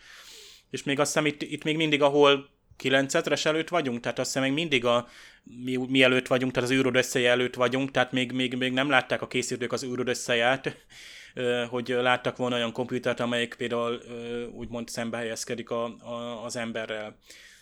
[0.71, 2.51] És még azt hiszem itt, itt még mindig, ahol
[2.83, 5.09] 9000-es előtt vagyunk, tehát azt hiszem még mindig a,
[5.43, 9.23] mi, mi előtt vagyunk, tehát az űrod előtt vagyunk, tehát még, még, még nem látták
[9.23, 10.09] a készítők az űrod
[11.69, 14.01] hogy láttak volna olyan komputert, amelyik például
[14.55, 17.17] úgymond szembe helyezkedik a, a, az emberrel.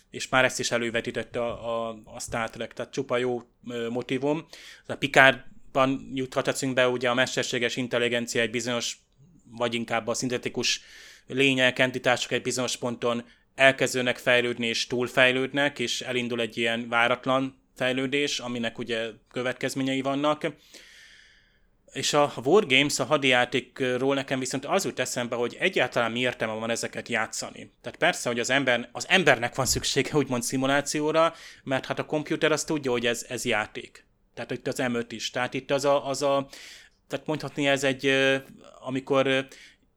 [0.09, 3.41] És már ezt is elővetítette a, a, a Star Trek, tehát csupa jó
[3.89, 4.45] motivum.
[4.85, 8.97] A Picardban juthat be ugye a mesterséges intelligencia egy bizonyos,
[9.51, 10.81] vagy inkább a szintetikus
[11.27, 13.23] lények, entitások egy bizonyos ponton
[13.55, 20.47] elkezdőnek fejlődni és túlfejlődnek, és elindul egy ilyen váratlan fejlődés, aminek ugye következményei vannak.
[21.93, 26.69] És a Wargames, a hadijátékról nekem viszont az jut eszembe, hogy egyáltalán mi értelme van
[26.69, 27.71] ezeket játszani.
[27.81, 31.33] Tehát persze, hogy az, ember, az embernek van szüksége úgymond szimulációra,
[31.63, 34.05] mert hát a komputer azt tudja, hogy ez, ez játék.
[34.33, 35.29] Tehát itt az M5 is.
[35.29, 36.47] Tehát itt az a, az a
[37.07, 38.13] tehát mondhatni ez egy,
[38.79, 39.47] amikor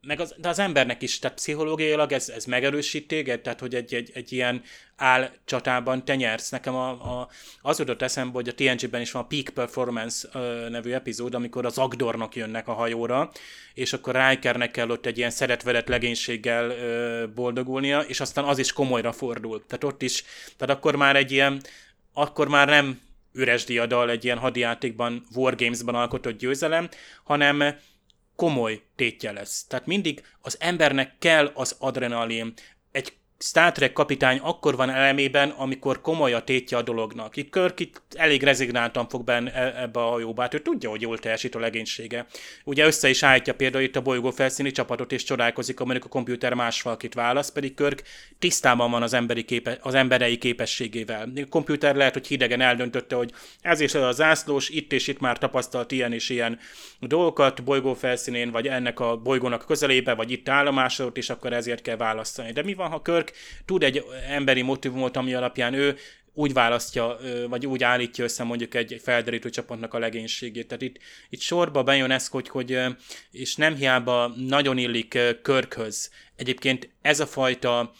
[0.06, 3.94] meg az, de az embernek is, tehát pszichológiailag ez, ez megerősít téged, tehát hogy egy,
[3.94, 4.62] egy, egy ilyen
[4.96, 6.50] állcsatában te nyersz.
[6.50, 7.28] Nekem a, a,
[7.62, 11.66] az jutott eszembe, hogy a TNG-ben is van a Peak Performance ö, nevű epizód, amikor
[11.66, 13.30] az Agdornok jönnek a hajóra,
[13.74, 18.72] és akkor Rikernek kell ott egy ilyen szeretvedett legénységgel ö, boldogulnia, és aztán az is
[18.72, 19.64] komolyra fordul.
[19.66, 20.24] Tehát ott is,
[20.56, 21.60] tehát akkor már egy ilyen,
[22.12, 23.00] akkor már nem
[23.32, 26.88] üres diadal egy ilyen hadijátékban, Wargames-ban alkotott győzelem,
[27.24, 27.76] hanem
[28.36, 29.64] komoly tétje lesz.
[29.64, 32.52] Tehát mindig az embernek kell az adrenalin.
[32.92, 37.36] Egy Star Trek kapitány akkor van elemében, amikor komoly a tétje a dolognak.
[37.36, 41.18] Itt Kirk itt elég rezignáltan fog benne ebbe a hajóba, hát ő tudja, hogy jól
[41.18, 42.26] teljesít a legénysége.
[42.64, 46.54] Ugye össze is állítja például itt a bolygó felszíni csapatot, és csodálkozik, amikor a komputer
[46.54, 48.02] más valakit választ, pedig Kirk
[48.38, 51.32] tisztában van az, emberi képe, az emberei képességével.
[51.36, 55.38] A komputer lehet, hogy hidegen eldöntötte, hogy ez is a zászlós, itt és itt már
[55.38, 56.58] tapasztalt ilyen és ilyen
[57.00, 61.96] dolgokat bolygó felszínén, vagy ennek a bolygónak közelébe, vagy itt állomásodott, és akkor ezért kell
[61.96, 62.52] választani.
[62.52, 63.23] De mi van, ha Kirk
[63.64, 65.96] tud egy emberi motivumot, ami alapján ő
[66.34, 67.18] úgy választja,
[67.48, 70.66] vagy úgy állítja össze mondjuk egy felderítő csapatnak a legénységét.
[70.66, 70.98] Tehát itt,
[71.30, 72.80] itt sorba bejön ez, hogy, hogy
[73.30, 76.10] és nem hiába nagyon illik körkhöz.
[76.36, 77.92] Egyébként ez a fajta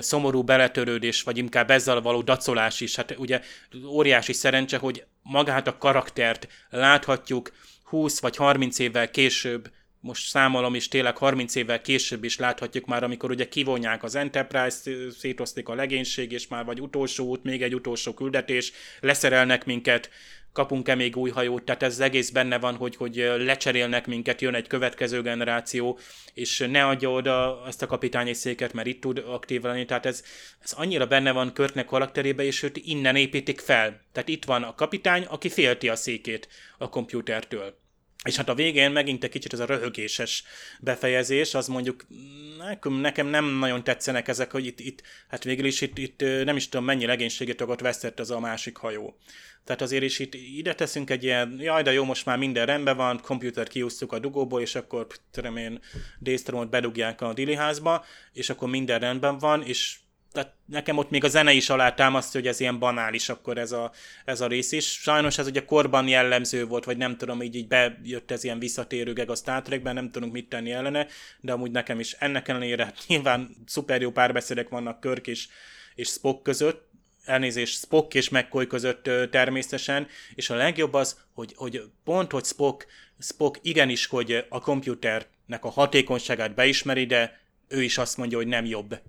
[0.00, 3.40] szomorú beletörődés, vagy inkább ezzel való dacolás is, hát ugye
[3.86, 7.52] óriási szerencse, hogy magát a karaktert láthatjuk
[7.84, 9.70] 20 vagy 30 évvel később
[10.02, 14.90] most számolom is tényleg 30 évvel később is láthatjuk már, amikor ugye kivonják az Enterprise,
[15.18, 20.10] szétosztik a legénység, és már vagy utolsó út, még egy utolsó küldetés, leszerelnek minket,
[20.52, 24.66] kapunk-e még új hajót, tehát ez egész benne van, hogy, hogy lecserélnek minket, jön egy
[24.66, 25.98] következő generáció,
[26.34, 30.24] és ne adja oda ezt a kapitányi széket, mert itt tud aktív lenni, tehát ez,
[30.62, 34.00] ez annyira benne van Körtnek karakterébe, és őt innen építik fel.
[34.12, 36.48] Tehát itt van a kapitány, aki félti a székét
[36.78, 37.81] a komputertől.
[38.24, 40.44] És hát a végén megint egy kicsit ez a röhögéses
[40.80, 42.06] befejezés, az mondjuk
[42.58, 46.56] nekem, nekem nem nagyon tetszenek ezek, hogy itt, itt hát végül is itt, itt nem
[46.56, 49.16] is tudom mennyi legénységét vesztett az a másik hajó.
[49.64, 52.96] Tehát azért is itt ide teszünk egy ilyen, jaj, de jó, most már minden rendben
[52.96, 55.80] van, komputert kiúztuk a dugóból, és akkor tudom én,
[56.20, 59.98] Daystormot bedugják a diliházba, és akkor minden rendben van, és
[60.32, 63.72] tehát nekem ott még a zene is alá támasztja, hogy ez ilyen banális akkor ez
[63.72, 63.92] a,
[64.24, 64.92] ez a rész is.
[64.92, 69.30] Sajnos ez ugye korban jellemző volt, vagy nem tudom, így, így bejött ez ilyen visszatérőgeg
[69.30, 71.06] a Star Trekben, nem tudunk mit tenni ellene,
[71.40, 72.12] de amúgy nekem is.
[72.12, 75.48] Ennek ellenére hát nyilván szuper jó párbeszédek vannak Körk és,
[75.94, 76.90] és Spock között,
[77.24, 82.86] elnézést Spock és McCoy között természetesen, és a legjobb az, hogy, hogy pont, hogy Spock,
[83.18, 88.64] Spock igenis, hogy a komputernek a hatékonyságát beismeri, de ő is azt mondja, hogy nem
[88.64, 89.00] jobb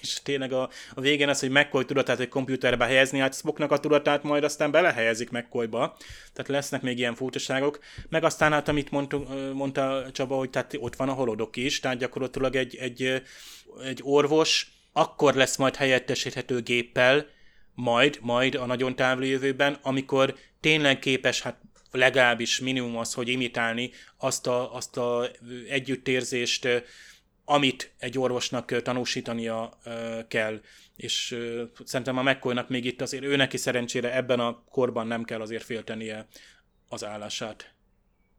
[0.00, 3.78] és tényleg a, a végén az, hogy McCoy tudatát egy komputerbe helyezni, hát Spocknak a
[3.78, 5.96] tudatát majd aztán belehelyezik McCoyba,
[6.32, 7.78] tehát lesznek még ilyen furcsaságok.
[8.08, 11.98] Meg aztán hát, amit mondtunk, mondta Csaba, hogy tehát ott van a holodok is, tehát
[11.98, 13.22] gyakorlatilag egy, egy,
[13.84, 17.26] egy orvos akkor lesz majd helyettesíthető géppel,
[17.74, 21.56] majd, majd a nagyon távoli jövőben, amikor tényleg képes, hát
[21.90, 25.30] legalábbis minimum az, hogy imitálni azt a, azt a
[25.68, 26.68] együttérzést,
[27.48, 29.78] amit egy orvosnak tanúsítania
[30.28, 30.60] kell,
[30.96, 31.38] és
[31.84, 35.64] szerintem a mccoy még itt azért ő neki szerencsére ebben a korban nem kell azért
[35.64, 36.26] féltenie
[36.88, 37.74] az állását.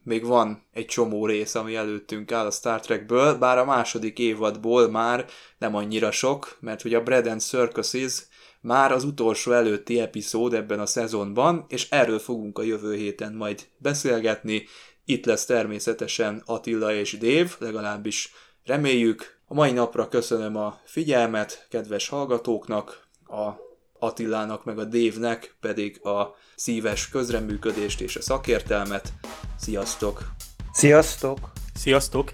[0.03, 4.89] Még van egy csomó rész, ami előttünk áll a Star Trekből, bár a második évadból
[4.89, 5.25] már
[5.57, 8.27] nem annyira sok, mert ugye a Bread and Circuses
[8.61, 13.67] már az utolsó előtti epizód ebben a szezonban, és erről fogunk a jövő héten majd
[13.77, 14.65] beszélgetni.
[15.05, 18.31] Itt lesz természetesen Attila és Dév, legalábbis
[18.67, 23.49] Reméljük, a mai napra köszönöm a figyelmet kedves hallgatóknak, a
[23.99, 29.13] Attilának meg a Dévnek pedig a szíves közreműködést és a szakértelmet.
[29.57, 30.23] Sziasztok!
[30.71, 31.51] Sziasztok!
[31.75, 32.29] Sziasztok!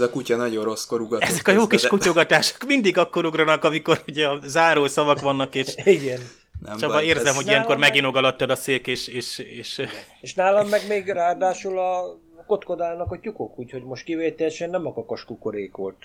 [0.00, 1.28] Ez a kutya nagyon rossz korugatott.
[1.28, 5.54] Ezek a jó kis de- kutyogatások mindig akkor ugranak, amikor ugye a záró szavak vannak,
[5.54, 6.20] és Igen.
[6.64, 9.82] Nem Csaba, baj, érzem, ez- hogy ilyenkor meg- meginogaladtad a szék, és, és, és
[10.20, 15.24] És nálam meg még ráadásul a kotkodálnak a tyúkok, úgyhogy most kivételesen nem a kakas
[15.24, 15.96] kukorék volt.